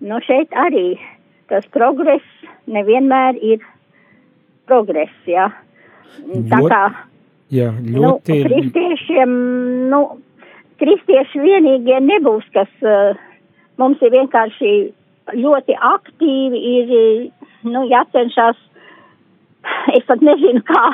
[0.00, 0.94] Nu, šeit arī
[1.50, 2.24] tas progress
[2.70, 3.64] nevienmēr ir
[4.70, 5.50] progress, jā.
[6.50, 6.84] Tā kā,
[7.52, 8.38] jā, nu, ļoti...
[8.38, 9.34] nu, kristiešiem,
[9.92, 10.00] nu,
[10.80, 13.18] kristieši vienīgie nebūs, kas uh,
[13.80, 14.72] mums ir vienkārši
[15.36, 16.94] ļoti aktīvi, ir,
[17.68, 18.58] nu, jācenšas,
[19.96, 20.86] es pat nezinu, kā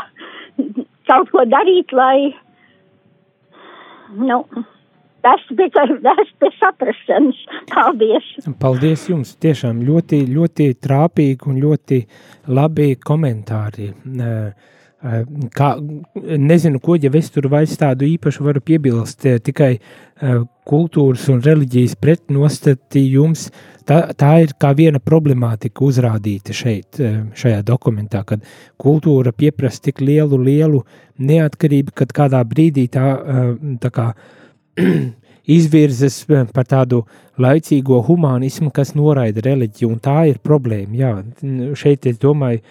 [1.10, 2.32] kaut ko darīt, lai,
[4.14, 4.44] nu,
[5.26, 7.38] Tas tikai tas pie saprašanas.
[7.72, 8.26] Paldies!
[8.62, 9.32] Paldies jums!
[9.42, 11.98] Tiešām ļoti, ļoti trāpīgi un ļoti
[12.54, 13.88] labi komentāri.
[15.54, 15.68] Kā,
[16.16, 19.76] nezinu, ko jau es tur vairs tādu īpašu varu piebilst, tikai
[20.66, 23.50] kultūras un reliģijas pretnostatījums.
[23.86, 26.98] Tā, tā ir kā viena problemātika uzrādīta šeit,
[27.38, 28.42] šajā dokumentā, kad
[28.82, 30.80] kultūra pieprasa tik lielu, lielu
[31.22, 33.12] neatkarību, kad kādā brīdī tā,
[33.84, 34.08] tā kā
[35.46, 37.04] izvirzas eh, par tādu
[37.40, 40.96] laicīgo humanismu, kas noraida reliģiju, un tā ir problēma.
[40.96, 41.12] Jā,
[41.78, 42.62] šeit es domāju,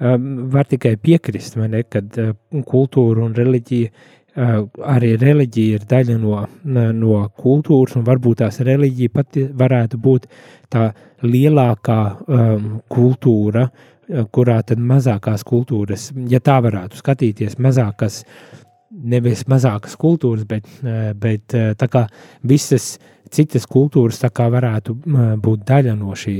[0.00, 2.34] um, var tikai piekrist, ne, kad uh,
[2.66, 3.90] kultūra un reliģija,
[4.36, 4.58] uh,
[4.94, 10.28] arī reliģija ir daļa no, no kultūras, un varbūt tās reliģija pati varētu būt
[10.72, 10.90] tā
[11.24, 13.68] lielākā um, kultūra,
[14.04, 18.64] kurā tad mazākās kultūras, ja tā varētu skatīties, mazākas uh,
[19.02, 22.06] nevis mazākas kultūras, bet, eh, bet eh, tā kā
[22.42, 22.94] visas
[23.34, 24.96] citas kultūras varētu
[25.42, 26.36] būt daļa no šī.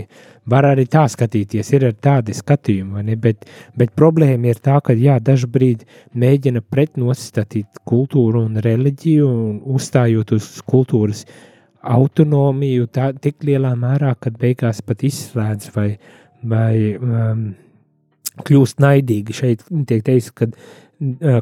[0.50, 5.16] Var arī tā skatīties, ir arī tādi skatījumi, bet, bet problēma ir tā, ka jā,
[5.18, 11.24] dažbrīd mēģina pretnostatīt kultūru un reliģiju un uzstājot uz kultūras
[11.84, 15.88] autonomiju tā, tik lielā mērā, ka beigās pat izslēdz vai,
[16.44, 17.44] vai um,
[18.44, 19.36] kļūst naidīgi.
[19.36, 20.48] Šeit tiek teikts, ka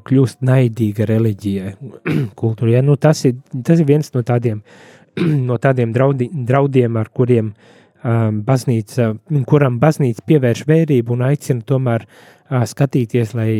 [0.06, 1.74] kļūst naidīga reliģijai,
[2.40, 2.78] kultūrai.
[2.78, 4.62] Ja, nu, tas, ir, tas ir viens no tādiem,
[5.48, 9.12] no tādiem draudi, draudiem, ar kuriem um, baznīca,
[9.48, 13.50] kuram baznīca pievērš vērību un aicina tomēr uh, skatīties, lai,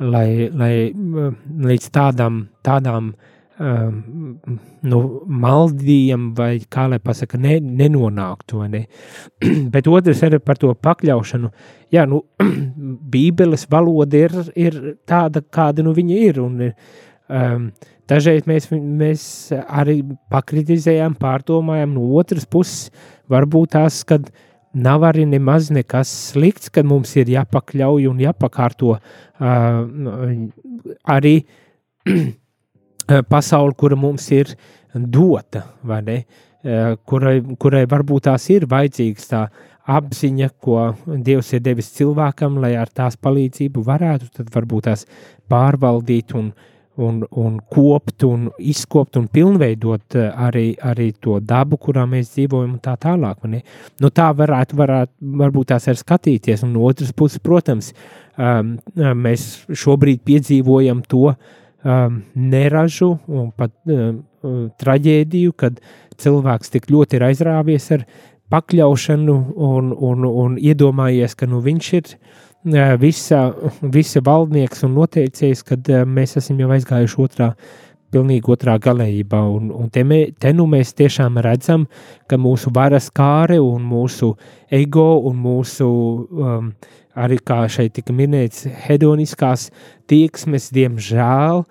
[0.00, 1.30] lai, lai uh,
[1.68, 3.12] līdz tādām, tādām
[3.62, 4.00] um,
[4.82, 5.00] nu,
[5.44, 8.64] maldījam, vai kā lai pasaka, ne, nenonāktu.
[8.72, 8.84] Ne?
[9.74, 11.52] Bet otrs ir par to pakļaušanu.
[11.92, 12.22] Jā, nu,
[13.12, 14.78] Bībeles valoda ir, ir
[15.08, 16.42] tāda, kāda nu viņa ir.
[16.42, 16.60] Un,
[17.28, 17.66] um,
[18.12, 19.24] dažreiz mēs, mēs
[19.64, 20.00] arī
[20.32, 22.92] pakritizējām, pārdomājām no otras puses,
[23.32, 24.30] varbūt tās, kad
[24.72, 29.02] nav arī nemaz nekas slikts, kad mums ir jāpakļauj un jāpakārto uh,
[31.16, 31.34] arī
[33.32, 34.54] pasauli, kura mums ir
[34.94, 36.16] dota, vai ne?
[36.62, 39.40] Eh, kurai, kurai varbūt tās ir vajadzīgs tā
[39.90, 40.92] apziņa, ko
[41.26, 45.02] Dievs ir devis cilvēkam, lai ar tās palīdzību varētu tad varbūt tās
[45.50, 46.52] pārvaldīt un,
[46.96, 52.76] un, un kopt un izkopt un pilnveidot eh, arī, arī to dabu, kurā mēs dzīvojam
[52.76, 53.46] un tā tālāk.
[53.48, 53.62] Ne?
[54.02, 57.92] Nu, tā varētu, varētu varbūt tās arī skatīties, un no otras puses, protams,
[58.36, 64.22] um, mēs šobrīd piedzīvojam to, um, neražu un pat um,
[64.82, 65.80] traģēdiju, kad
[66.22, 68.06] cilvēks tik ļoti ir aizrāvies ar
[68.52, 72.16] pakļaušanu un, un, un iedomājies, ka nu, viņš ir
[73.00, 73.44] visa,
[73.82, 77.54] visa valdnieks un noteicējs, kad uh, mēs esam jau aizgājuši otrā
[78.12, 79.40] pilnīgi otrā galējībā.
[79.56, 81.86] Un, un te, mē, te nu mēs tiešām redzam,
[82.28, 84.34] ka mūsu varas kāre un mūsu
[84.68, 86.72] ego un mūsu um,
[87.18, 89.68] arī kā šeit tika minēts, hedoniskās
[90.10, 91.64] tieksmes, diemžēl,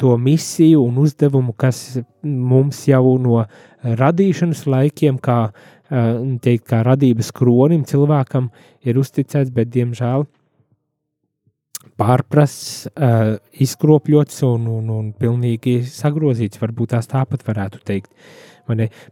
[0.00, 3.44] to misiju un uzdevumu, kas mums jau no
[3.86, 5.50] radīšanas laikiem, kā,
[5.88, 8.50] teikt, kā radības kronim cilvēkam
[8.86, 10.26] ir uzticēts, bet diemžēl
[11.96, 12.88] pārprasts,
[13.62, 18.10] izkropļots un, un, un pilnīgi sagrozīts, varbūt tās tāpat varētu teikt.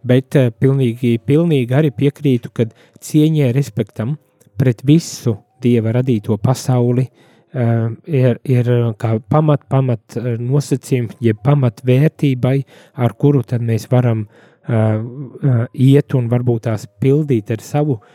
[0.05, 2.67] Bet pilnīgi, pilnīgi arī piekrītu, ka
[3.01, 4.17] cieņai, respektam
[4.59, 7.07] pret visu dieva radīto pasauli
[7.55, 12.57] ir, ir kā pamat, pamat eh, nosacījums, jeb pamat vērtībai,
[12.99, 18.15] ar kuru tad mēs varam uh, iet un varbūt tās pildīt ar savu uh,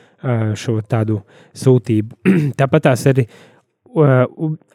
[0.55, 1.21] šo tādu
[1.57, 2.17] sūtību.
[2.59, 3.27] Tāpat tās arī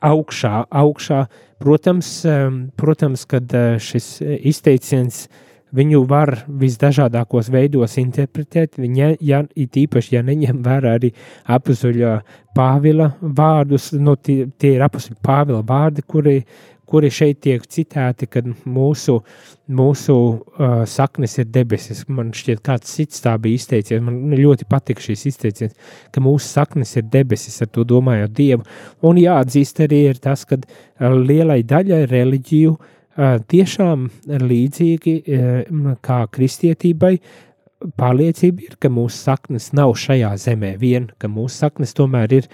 [0.05, 1.25] augšā, augšā.
[1.65, 2.09] Protams,
[2.77, 5.29] protams kad šis izteiciens
[5.75, 11.15] viņu var visdažādākos veidos interpretēt, viņa, ja it īpaši, ja neņem vērā arī
[11.51, 12.19] apuzuļa
[12.55, 16.37] Pāvila vārdus, nu, tie, tie ir apuzuļa Pāvila vārdi, kuri,
[16.87, 19.17] kuri šeit tiek citēti, kad mūsu,
[19.75, 22.05] mūsu uh, saknes ir debesis.
[22.07, 24.03] Man šķiet, kāds cits tā bija izteicies.
[24.05, 25.75] Man ļoti patika šīs izteiciens,
[26.15, 28.67] ka mūsu saknes ir debesis, ar to domājot Dievu.
[29.03, 30.61] Un jāatzīst arī tas, ka
[31.01, 35.17] lielai daļai reliģiju uh, tiešām līdzīgi
[36.05, 37.19] kā kristietībai
[38.01, 42.49] pārliecība ir, ka mūsu saknes nav šajā zemē vien, ka mūsu saknes tomēr ir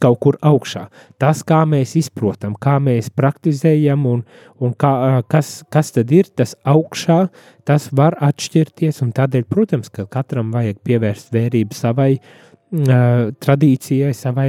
[0.00, 0.86] kaut kur augšā.
[1.20, 4.22] Tas, kā mēs izprotam, kā mēs praktizējam un,
[4.62, 7.26] un kā, kas, kas tad ir tas augšā,
[7.66, 14.48] tas var atšķirties un tādēļ, protams, ka katram vajag pievērst vērību savai uh, tradīcijai, savai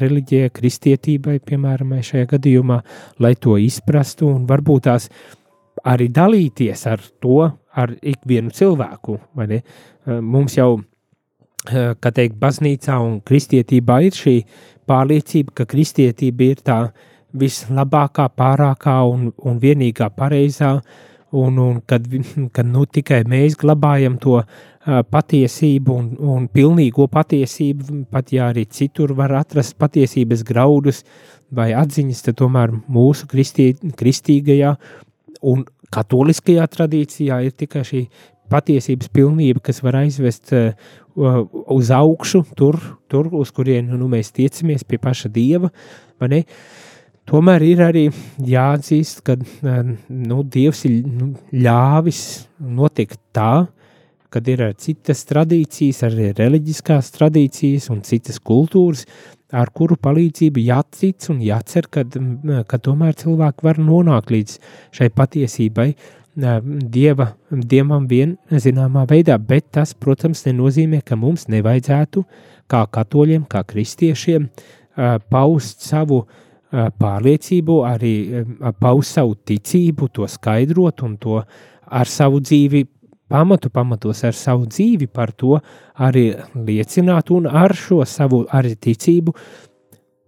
[0.00, 2.80] reliģijai, kristietībai, piemēram, šajā gadījumā,
[3.22, 5.08] lai to izprastu un varbūt tās
[5.86, 7.44] arī dalīties ar to,
[7.78, 9.18] ar ikvienu cilvēku.
[10.06, 10.80] Mums jau,
[11.68, 14.40] kā teikt, baznīcā un kristietībā ir šī
[14.88, 16.78] pārliecība, ka kristietība ir tā
[17.38, 20.78] vislabākā, pārākā un, un vienīgā pareizā,
[21.36, 22.06] un, un kad,
[22.56, 24.40] kad nu, tikai mēs glabājam to
[24.88, 31.02] patiesību un, un pilnīgo patiesību, pat ja arī citur var atrast patiesības graudus
[31.52, 34.74] vai atziņas, tad tomēr mūsu kristī, kristīgajā
[35.48, 38.02] un katoliskajā tradīcijā ir tikai šī
[38.48, 40.72] patiesības pilnība, kas var aizvest uh,
[41.68, 42.80] uz augšu, tur,
[43.12, 45.68] tur uz kurien nu, mēs tiecamies pie paša dieva.
[47.28, 48.06] Tomēr ir arī
[48.40, 52.22] jāatzīst, ka uh, nu, Dievs ir nu, ļāvis
[52.56, 53.66] notikt tā,
[54.32, 59.06] kad ir citas tradīcijas, arī reliģiskās tradīcijas un citas kultūras,
[59.52, 62.04] ar kuru palīdzību jātic un jācer, ka,
[62.68, 64.58] ka tomēr cilvēki var nonākt līdz
[64.98, 65.88] šai patiesībai,
[66.38, 72.24] dieva, dievam vien zināmā veidā, bet tas, protams, nenozīmē, ka mums nevajadzētu
[72.68, 74.50] kā katoļiem, kā kristiešiem
[75.30, 76.26] paust savu
[76.70, 78.14] pārliecību, arī
[78.78, 81.40] paust savu ticību, to skaidrot un to
[81.88, 82.84] ar savu dzīvi
[83.28, 85.58] pamatu pamatos ar savu dzīvi par to
[86.08, 89.34] arī liecināt un ar šo savu arī ticību,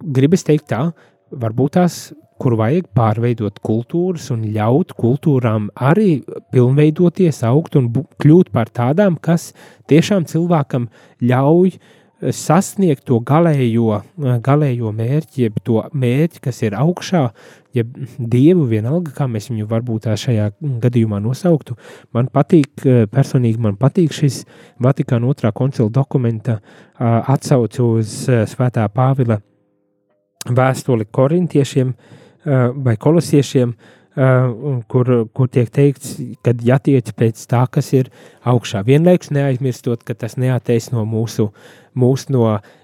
[0.01, 0.91] gribas teikt tā,
[1.31, 2.01] varbūt tās,
[2.41, 6.23] kur vajag pārveidot kultūras un ļaut kultūrām arī
[6.55, 9.51] pilnveidoties, augt un kļūt par tādām, kas
[9.93, 10.89] tiešām cilvēkam
[11.21, 11.83] ļauj uh,
[12.29, 14.01] sasniegt to galējo,
[14.45, 17.31] galējo mērķi, jeb to mērķi, kas ir augšā,
[17.77, 20.49] jeb dievu vienalga, kā mēs viņu varbūt tā šajā
[20.83, 21.77] gadījumā nosauktu.
[22.17, 24.43] Man patīk, personīgi man patīk šis
[24.83, 26.59] Vatikāna otrā koncila dokumenta
[26.99, 28.17] atsauce uz
[28.51, 29.41] svētā Pāvila
[30.51, 31.95] vēstuli korintiešiem
[32.85, 33.75] vai kolosiešiem,
[34.91, 38.11] kur, kur tiek teikts, ka jātiec pēc tā, kas ir
[38.49, 38.83] augšā.
[38.89, 41.51] Vienlaikus neaizmirstot, ka tas neateisno mūsu
[41.99, 42.80] mūs no uh,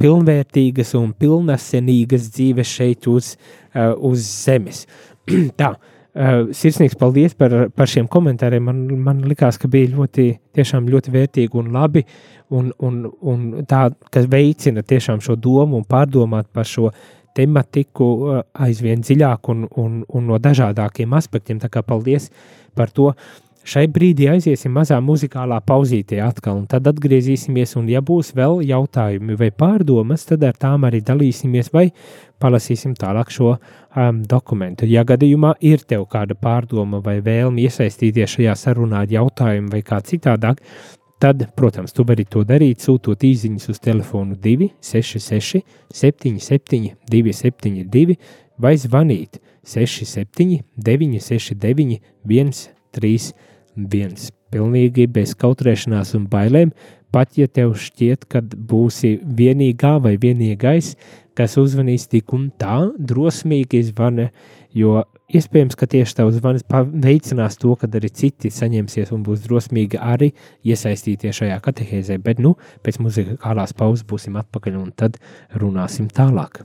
[0.00, 3.34] pilnvērtīgas un pilnasenīgas dzīves šeit uz,
[3.74, 4.84] uz zemes.
[5.60, 5.74] Tā,
[6.56, 8.64] sirsnīgs paldies par, par šiem komentāriem.
[8.64, 12.04] Man, man likās, ka bija ļoti, tiešām ļoti vērtīgi un labi,
[12.54, 16.92] un, un, un tā, kas veicina tiešām šo domu un pārdomāt par šo
[17.36, 18.06] tematiku
[18.64, 21.58] aizvien dziļāk un, un, un no dažādākiem aspektiem.
[21.60, 22.30] Tā kā paldies
[22.76, 23.10] par to.
[23.10, 28.60] Uh, Šai brīdī aiziesim mazā muzikālā pauzītē atkal, un tad atgriezīsimies, un ja būs vēl
[28.62, 31.88] jautājumi vai pārdomas, tad ar tām arī dalīsimies vai
[32.38, 34.86] palasīsim tālāk šo um, dokumentu.
[34.86, 39.98] Ja gadījumā ir tev kāda pārdoma vai vēlme iesaistīties šajā sarunā ar jautājumu vai kā
[40.12, 40.62] citādāk,
[41.18, 48.14] tad, protams, tu vari to darīt, sūtot īsiņas uz telefonu 266, 77, 272
[48.62, 52.00] vai zvanīt 67, 969,
[52.30, 53.45] 131
[53.76, 56.72] viens, pilnīgi bez kautrēšanās un bailēm,
[57.14, 60.94] pat ja tev šķiet, ka būsi vienīgā vai vienīgais,
[61.36, 64.30] kas uzvanīs tik un tā, drosmīgi zvana,
[64.76, 65.02] jo
[65.32, 66.64] iespējams, ka tieši tavs zvans
[67.04, 70.32] veicinās to, ka arī citi saņemsies un būs drosmīgi arī
[70.64, 72.56] iesaistīties šajā katehēzē, bet nu,
[72.86, 75.20] pēc muzikālās pauzes būsim atpakaļ un tad
[75.56, 76.64] runāsim tālāk.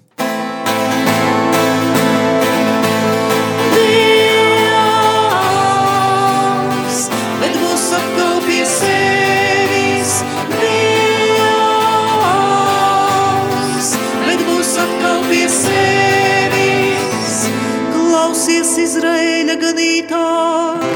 [19.91, 20.91] Ganītāji,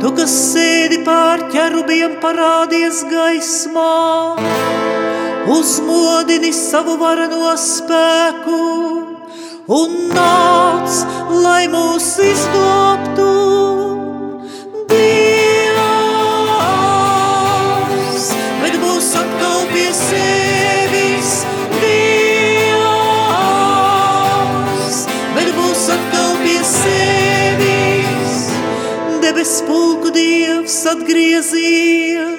[0.00, 4.38] tu, kas sēdi pār ķerubiem parādies gaismā,
[5.52, 8.62] uzmodini savu varano spēku
[9.76, 11.02] un nāc,
[11.44, 13.61] lai mūs izglābtu.
[30.86, 32.38] Atgriezies.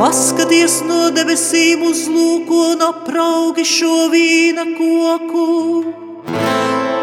[0.00, 5.48] Paskaties no debesīm uz lūko un apraugi šo vīna koku.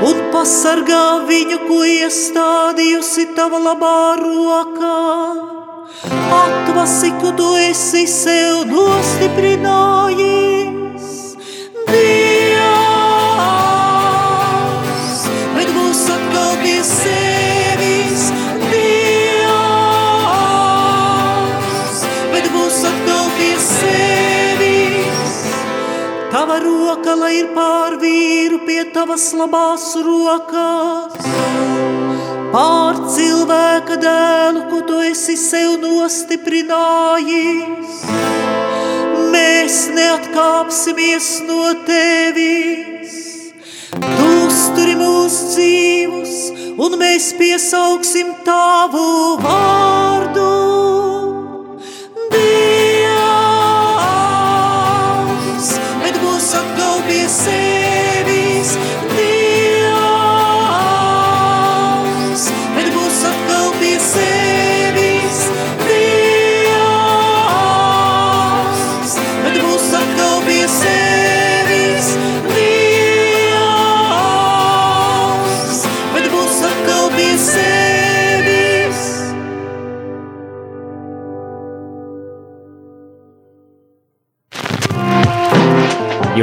[0.08, 5.02] Un pasargā viņu, ko iestādījusi tava labā rokā.
[6.38, 11.08] Atvasiku tu esi sev nostiprinājis.
[11.88, 12.27] Dievs,
[26.58, 31.14] Tava roka, lai ir pār vīru pie tavas labās rokas.
[32.50, 38.00] Pār cilvēka dēlu, ko tu esi sev nostiprinājis.
[39.36, 43.14] Mēs neatkāpsimies no tevis.
[44.02, 46.36] Tu uzturi mūsu dzīvus,
[46.74, 50.87] un mēs piesauksim tavu vārdu.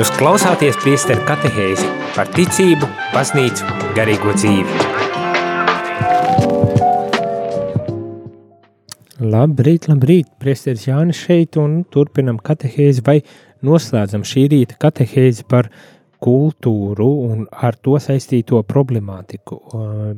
[0.05, 2.85] Jūs klausāties priesteru katehēzi par ticību,
[3.15, 3.65] baznīcu,
[3.97, 4.75] garīgo dzīvi.
[9.33, 13.17] Labrīt, labrīt, priesteris Jānis šeit un turpinam katehēzi vai
[13.65, 15.73] noslēdzam šī rīta katehēzi par
[16.21, 19.63] kultūru un ar to saistīto problemātiku.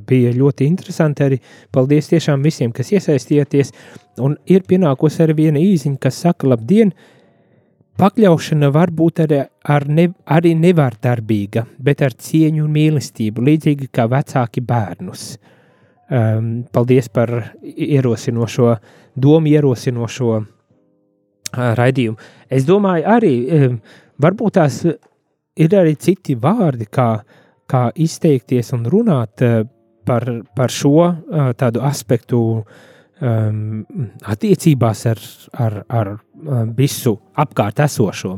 [0.02, 3.70] Bija ļoti interesanti arī, paldies tiešām visiem, kas iesaistījāties,
[4.18, 7.12] un ir pienākusi arī viena īziņa, kas saka, labdien, uh,
[7.96, 9.38] Pakļaušana var būt arī,
[9.72, 15.22] ar ne, arī nevārdarbīga, bet ar cieņu un mīlestību, līdzīgi kā vecāki bērnus.
[16.06, 17.32] Um, paldies par
[17.64, 18.74] ierosinošo,
[19.16, 20.44] domu ierosinošo uh,
[21.80, 22.20] raidījumu.
[22.52, 23.78] Es domāju, arī um,
[24.22, 27.08] varbūt tās ir arī citi vārdi, kā,
[27.66, 29.64] kā izteikties un runāt uh,
[30.06, 32.84] par, par šo uh, tādu aspektu uh,
[33.20, 33.84] um,
[34.24, 38.36] attiecībās ar, ar, ar um, visu apkārt esošo.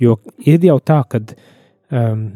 [0.00, 1.22] Jo ir jau tā, ka
[1.90, 2.26] um,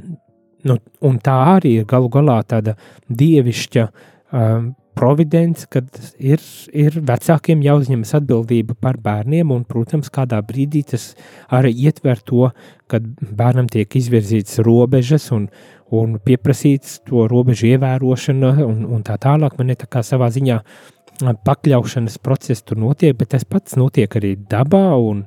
[0.64, 0.78] nu,
[1.24, 2.76] tā arī ir galu galā tāda
[3.08, 5.88] dievišķa um, providence, kad
[6.22, 11.10] ir, ir vecākiem jāuzņemas atbildība par bērniem, un, protams, kādā brīdī tas
[11.52, 12.50] arī ietver to,
[12.90, 15.48] ka bērnam tiek izvirzītas robežas un,
[15.94, 19.58] un pieprasīts to robežu ievērošana un, un tā tālāk.
[19.58, 20.60] Man ir tā kā savā ziņā
[21.20, 24.96] pakļaušanas process tur notiek, bet tas pats notiek arī dabā.
[24.98, 25.24] Un,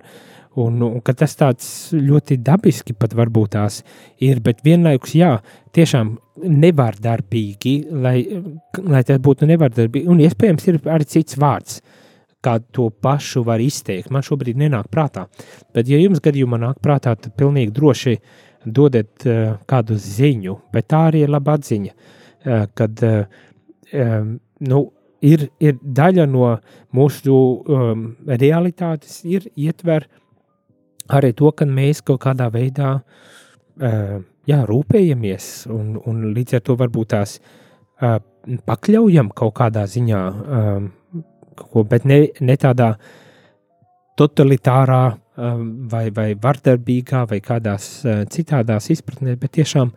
[0.58, 3.84] un, un ka tas tāds ļoti dabiski pat varbūt tās
[4.24, 5.38] ir, bet vienlaikus, jā,
[5.78, 6.18] tiešām
[6.48, 8.18] nevārdarbīgi, lai,
[8.84, 10.10] lai tas būtu nevārdarbīgi.
[10.12, 11.80] Un iespējams, ir arī cits vārds,
[12.44, 14.12] kā to pašu var izteikt.
[14.14, 15.26] Man šobrīd nenāk prātā.
[15.74, 18.18] Bet, ja jums gadījumā nāk prātā, tad pilnīgi droši
[18.68, 23.42] dodiet uh, kādu ziņu, bet tā arī ir laba atziņa, uh, kad uh,
[23.94, 24.82] um, nu,
[25.22, 26.54] ir, ir daļa no
[26.96, 30.08] mūsu um, realitātes, ir ietver
[31.08, 36.78] arī to, ka mēs kaut kādā veidā uh, jā, rūpējamies un, un līdz ar to
[36.80, 38.20] varbūt tās uh,
[38.68, 40.22] pakļaujam kaut kādā ziņā,
[40.60, 40.92] um,
[41.58, 42.94] ko, bet ne, ne tādā
[44.18, 49.92] totalitārā um, vai, vai vardarbīgā vai kādās uh, citādās izpratnēs, bet tiešām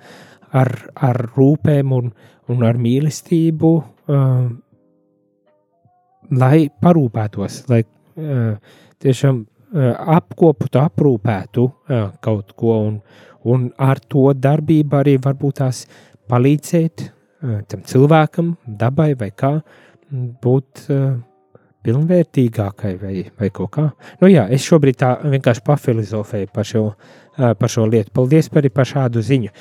[0.57, 2.11] ar, ar rūpēm un,
[2.51, 4.51] un ar mīlestību uh,
[6.31, 8.57] lai parūpētos, lai uh,
[9.03, 13.01] tiešām uh, apkopotu, aprūpētu uh, kaut ko, un,
[13.51, 15.85] un ar to darbību arī varbūt tās
[16.31, 19.57] palīdzēt uh, tam cilvēkam, dabai vai kā
[20.11, 21.19] būt uh,
[21.87, 23.87] pilnvērtīgākai vai, vai kaut kā.
[24.21, 26.85] Nu jā, es šobrīd tā vienkārši pafilozofēju par šo,
[27.37, 28.11] par šo lietu.
[28.15, 29.53] Paldies par, par šādu ziņu.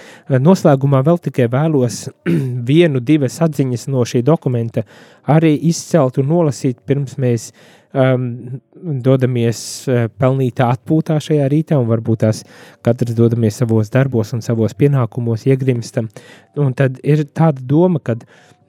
[0.41, 2.07] Noslēgumā vēl tikai vēlos
[2.71, 4.85] vienu, divas atziņas no šī dokumenta
[5.29, 7.49] arī izcelt un nolasīt, pirms mēs
[7.93, 8.59] um,
[9.05, 9.61] dodamies
[10.19, 12.43] pelnītā atpūtā šajā rītā, un varbūt tās
[12.85, 16.09] katrs dodamies savos darbos un savos pienākumos iegrimstam.
[16.59, 18.17] Un tad ir tāda doma, ka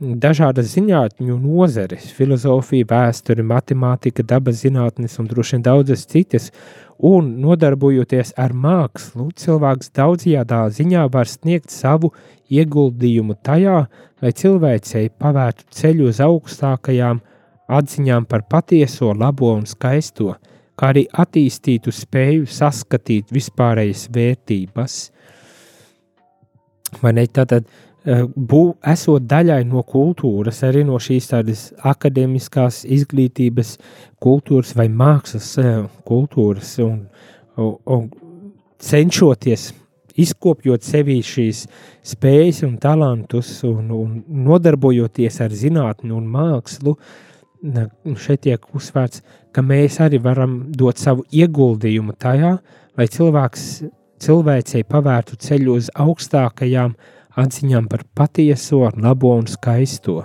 [0.00, 6.48] dažādas zinātņu nozeres, filozofija, vēsture, matemātika, dabas zinātnes un droši vien daudzas citas,
[7.06, 12.12] un nodarbojoties ar mākslu, cilvēks daudzajādā ziņā var sniegt savu
[12.50, 13.84] ieguldījumu tajā,
[14.20, 17.22] lai cilvēcei pavērtu ceļu uz augstākajām
[17.70, 20.34] atziņām par patieso, labo un skaisto,
[20.76, 24.98] kā arī attīstītu spēju saskatīt vispārējas vērtības.
[27.00, 27.26] Vai ne?
[27.30, 27.68] Tātad,
[28.04, 33.76] bū, esot daļai no kultūras, arī no šīs tādas akadēmiskās izglītības,
[34.20, 37.06] kultūras vai mākslas eh, kultūras, un,
[37.56, 38.08] un
[38.80, 39.72] cenšoties
[40.20, 41.66] izkopjot sevī šīs
[42.02, 44.16] spējas un talantus, un, un
[44.48, 46.96] nodarbojoties ar zinātni un mākslu,
[48.16, 49.20] šeit tiek uzsvērts,
[49.52, 52.56] ka mēs arī varam dot savu ieguldījumu tajā,
[52.96, 53.64] lai cilvēks
[54.20, 60.22] cilvēcei pavērtu ceļu uz augstākajām uh, atziņām par patieso, labo un skaisto,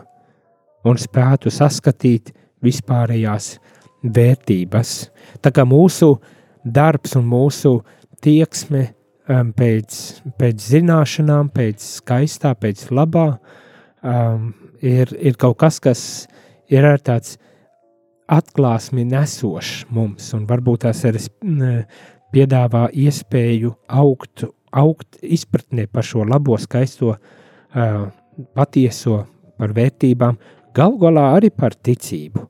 [0.86, 2.32] un spētu saskatīt
[2.66, 3.56] vispārējās
[4.16, 4.93] vērtības.
[5.41, 6.16] Tā kā mūsu
[6.66, 7.78] darbs un mūsu
[8.26, 8.88] tieksme
[9.30, 9.99] um, pēc,
[10.39, 13.28] pēc zināšanām, pēc skaistā, pēc labā,
[14.01, 14.51] um,
[14.82, 16.03] ir, ir kaut kas, kas
[16.72, 17.38] ir ar tāds
[18.32, 21.22] atklāsmi nesošs mums, un varbūt tās arī
[22.34, 27.16] piedāvā iespēju augt augt izpratnē par šo labo, skaisto,
[28.56, 29.22] patieso,
[29.56, 30.38] par vērtībām,
[30.76, 32.44] galu galā arī par ticību.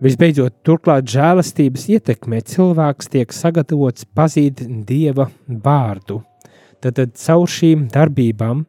[0.00, 6.22] Visbeidzot, turklāt žēlastības ietekmē cilvēks tiek sagatavots pazīt dieva vārdu.
[6.80, 8.64] Tad, tad caur šīm darbībām,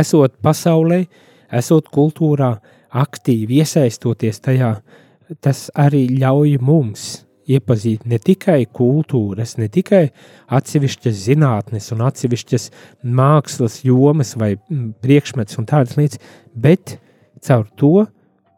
[0.00, 1.02] esot pasaulē,
[1.52, 2.54] esot kultūrā,
[3.04, 4.72] aktīvi iesaistoties tajā,
[5.44, 7.04] tas arī ļauj mums
[7.50, 10.06] iepazīt ne tikai kultūras, ne tikai
[10.54, 12.70] atsevišķas zinātnes un atsevišķas
[13.04, 14.54] mākslas jomas vai
[15.04, 16.20] priekšmets un tādas lietas,
[16.54, 16.98] bet
[17.44, 18.06] caur to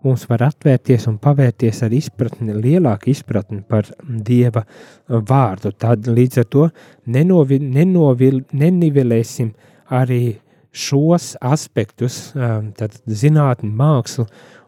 [0.07, 4.63] mums var atvērties un pavērties ar izpratni, lielāku izpratni par Dieva
[5.09, 5.73] vārdu.
[5.75, 6.67] Tad līdz ar to
[7.11, 9.53] nenovi, nenovil, nenivelēsim
[9.97, 10.37] arī
[10.77, 14.27] šos aspektus, um, tad zinātni, mākslu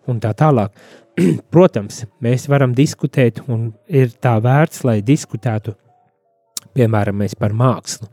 [0.08, 0.72] un tā tālāk.
[1.54, 5.74] Protams, mēs varam diskutēt, un ir tā vērts, lai diskutētu,
[6.76, 8.08] piemēram, par mākslu.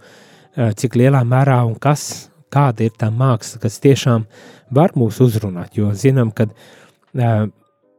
[0.55, 4.25] Eh, cik lielā mērā un kas, kāda ir tā māksla, kas tiešām
[4.73, 5.75] var mūs uzrunāt.
[5.75, 7.49] Jo zinām, ka uh,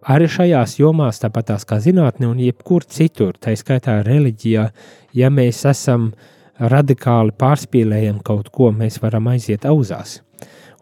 [0.09, 4.71] arī šajās jomās, tāpat kā zinātnē, un jebkur citur, tā skaitā reliģijā,
[5.13, 6.15] ja mēs esam
[6.57, 10.23] radikāli pārspīlējam kaut ko, mēs varam aiziet auzās.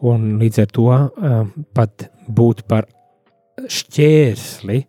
[0.07, 1.41] Un līdz ar to uh,
[1.75, 2.87] pat būt par
[3.59, 4.81] šķērsli,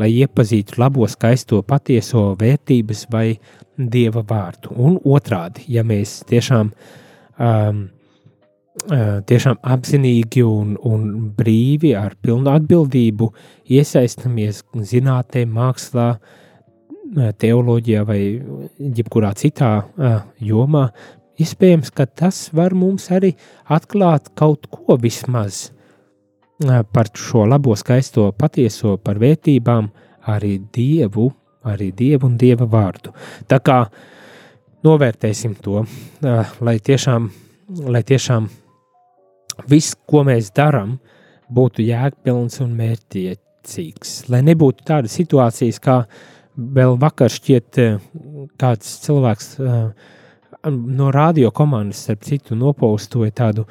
[0.00, 3.26] lai iepazītu labo, skaisto, patieso vērtības vai
[3.76, 4.74] dieva vārdu.
[4.76, 6.72] Un otrādi, ja mēs tiešām,
[7.40, 7.80] um,
[8.88, 13.30] uh, tiešām apzinīgi un, un brīvi ar pilnu atbildību
[13.72, 14.62] iesaistamies
[14.92, 18.20] zinātnē, mākslā, uh, teoloģijā vai
[18.78, 20.88] jebkurā citā uh, jomā,
[21.40, 23.34] iespējams, ka tas var mums arī
[23.68, 25.70] atklāt kaut ko vismaz
[26.92, 29.90] par šo labo, skaisto, patieso, par vērtībām,
[30.28, 31.30] arī dievu,
[31.64, 33.12] arī dievu un dieva vārdu.
[33.48, 33.82] Tā kā
[34.84, 35.84] novērtēsim to,
[36.60, 37.30] lai tiešām,
[37.88, 38.48] lai tiešām
[39.68, 40.98] viss, ko mēs darām,
[41.50, 44.14] būtu jēgpilns un mērķiecīgs.
[44.32, 46.02] Lai nebūtu tādas situācijas, kā
[46.56, 47.80] vēl vakar šķiet,
[48.60, 49.54] kāds cilvēks
[50.70, 53.64] no radio komandas, starp citu, nopaustoja tādu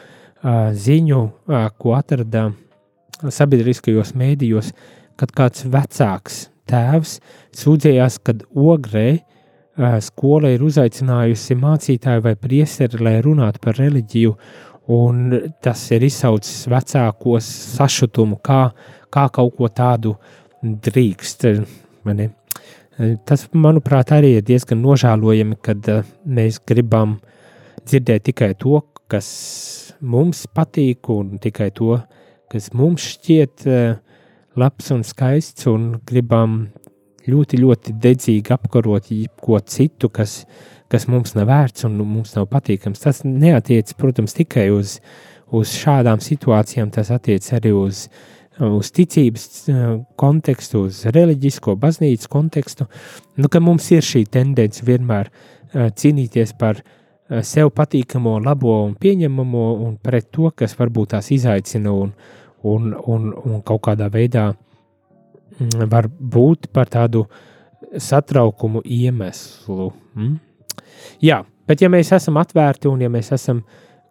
[0.74, 1.22] ziņu,
[1.78, 2.50] ko atrada
[3.28, 4.72] sabiedriskajos mēdījos,
[5.20, 7.18] kad kāds vecāks tēvs
[7.60, 9.20] sūdzējās, kad ogrē
[10.04, 14.34] skola ir uzaicinājusi mācītāju vai priesteri, lai runātu par reliģiju,
[14.96, 17.48] un tas ir izsaucis vecākos
[17.78, 18.70] sašutumu, kā,
[19.14, 20.16] kā kaut ko tādu
[20.64, 21.48] drīkst.
[22.08, 22.30] Mani.
[23.28, 25.86] Tas, manuprāt, arī ir diezgan nožēlojami, kad
[26.28, 27.20] mēs gribam
[27.86, 29.30] dzirdēt tikai to, kas
[30.04, 32.19] mums patīk, un tikai to, uh,
[32.52, 34.00] kas mums šķiet uh,
[34.60, 36.60] labs un skaists, un gribam
[37.30, 40.44] ļoti, ļoti dedzīgi apkarot ko citu, kas,
[40.90, 43.04] kas mums nav vērts un mums nav patīkams.
[43.04, 44.98] Tas neatiec, protams, tikai uz,
[45.54, 48.08] uz šādām situācijām, tas attiec arī uz
[48.60, 49.70] uz ticības
[50.20, 52.90] kontekstu, uz reliģisko baznīcas kontekstu,
[53.40, 55.30] nu, mums ir šī tendence vienmēr
[55.72, 56.82] cīnīties par
[57.46, 62.12] sev patīkamo, labo un pieņemamo un pret to, kas varbūt tās izaicina un,
[62.64, 67.26] un, un, un kaut kādā veidā mm, var būt par tādu
[67.98, 69.92] satraukumu iemeslu.
[70.16, 70.36] Mm?
[71.24, 73.64] Jā, bet ja mēs esam atvērti un ja mēs esam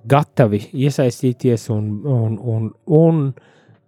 [0.09, 3.23] gatavi iesaistīties un, un, un, un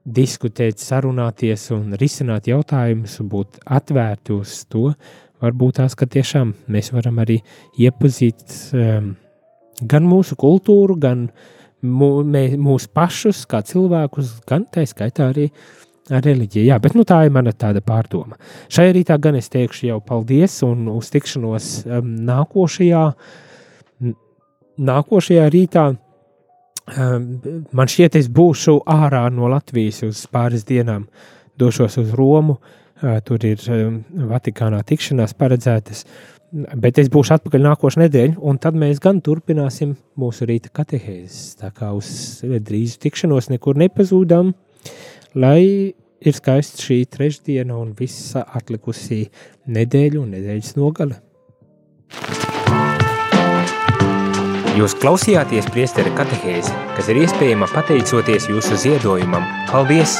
[0.04, 4.90] diskutēt, sarunāties un risināt jautājumus, būt atvērti uz to,
[5.40, 7.40] varbūt tās, ka tiešām mēs varam arī
[7.80, 8.44] iepazīt
[8.76, 9.14] um,
[9.80, 11.28] gan mūsu kultūru, gan
[11.82, 15.48] mū, mē, mūsu pašus kā cilvēkus, gan tā skaitā arī
[16.10, 16.66] ar reliģiju.
[16.66, 18.38] Jā, bet nu, tā ir mana tāda pārdoma.
[18.72, 23.04] Šajā rītā gan es teikšu jau paldies un uz tikšanos um, nākošajā,
[24.90, 25.86] nākošajā rītā.
[26.90, 27.28] Um,
[27.76, 31.06] man šķiet, es būšu ārā no Latvijas uz pāris dienām,
[31.60, 32.58] došos uz Romu.
[33.00, 34.02] Uh, tur ir um,
[34.32, 36.04] Vatikānā tikšanās paredzētas.
[36.50, 41.54] Bet es būšu atpakaļ nākošais nedēļa, un tad mēs gan turpināsim mūsu rīta katehēzes.
[41.60, 42.10] Tā kā uz
[42.42, 44.50] drīzu tikšanos nekur nepazūdam,
[45.38, 45.62] lai
[46.20, 49.22] ir skaists šī trešdiena un visa atlikusī
[49.70, 51.20] nedēļa un nedēļas nogale.
[54.80, 59.46] Jūs klausījāties priesteri katehēzi, kas ir iespējama pateicoties jūsu ziedojumam.
[59.70, 60.18] Paldies!